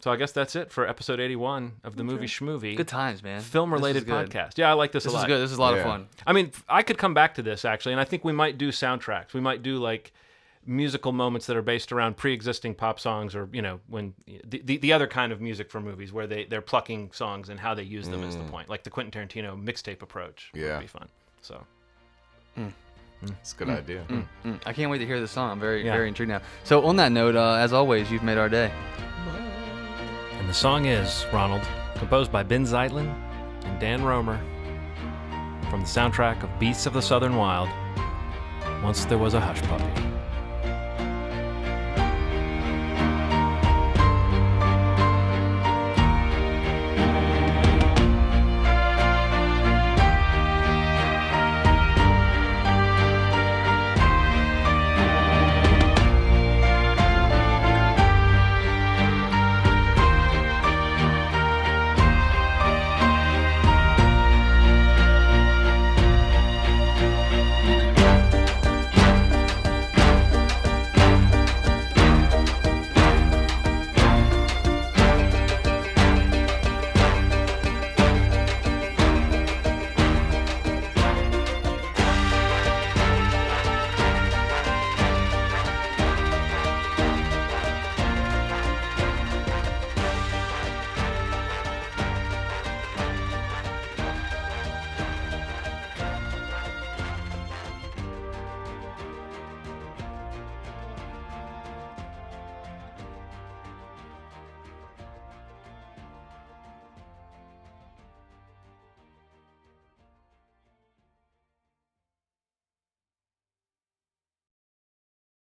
[0.06, 2.76] So I guess that's it for episode 81 of the movie Schmovie.
[2.76, 3.40] Good times, man.
[3.40, 4.30] Film related This is good.
[4.30, 4.52] podcast.
[4.56, 5.40] Yeah, I like this, This a is good.
[5.40, 5.80] This is a lot Yeah.
[5.80, 6.06] of fun.
[6.24, 8.68] I mean, I could come back to this actually, and I think we might do
[8.68, 9.32] soundtracks.
[9.32, 10.12] We might do like
[10.64, 14.76] musical moments that are based around pre-existing pop songs or you know when the, the,
[14.76, 17.82] the other kind of music for movies where they they're plucking songs and how they
[17.82, 18.50] use them is the mm.
[18.50, 20.74] point like the quentin tarantino mixtape approach Yeah.
[20.74, 21.08] would be fun
[21.40, 21.64] so
[22.56, 22.72] mm.
[23.24, 23.32] Mm.
[23.40, 24.04] It's a good idea.
[24.44, 25.52] Mm, I can't wait to hear the song.
[25.52, 25.92] I'm very Yeah.
[25.94, 26.42] very intrigued now.
[26.64, 28.70] So on that note, uh, as always, you've made our day.
[30.46, 31.62] And the song is ronald
[31.96, 33.12] composed by benh zeitlin
[33.64, 34.38] and dan romer
[35.68, 37.68] from the soundtrack of beasts of the southern wild
[38.80, 40.15] once there was a hush puppy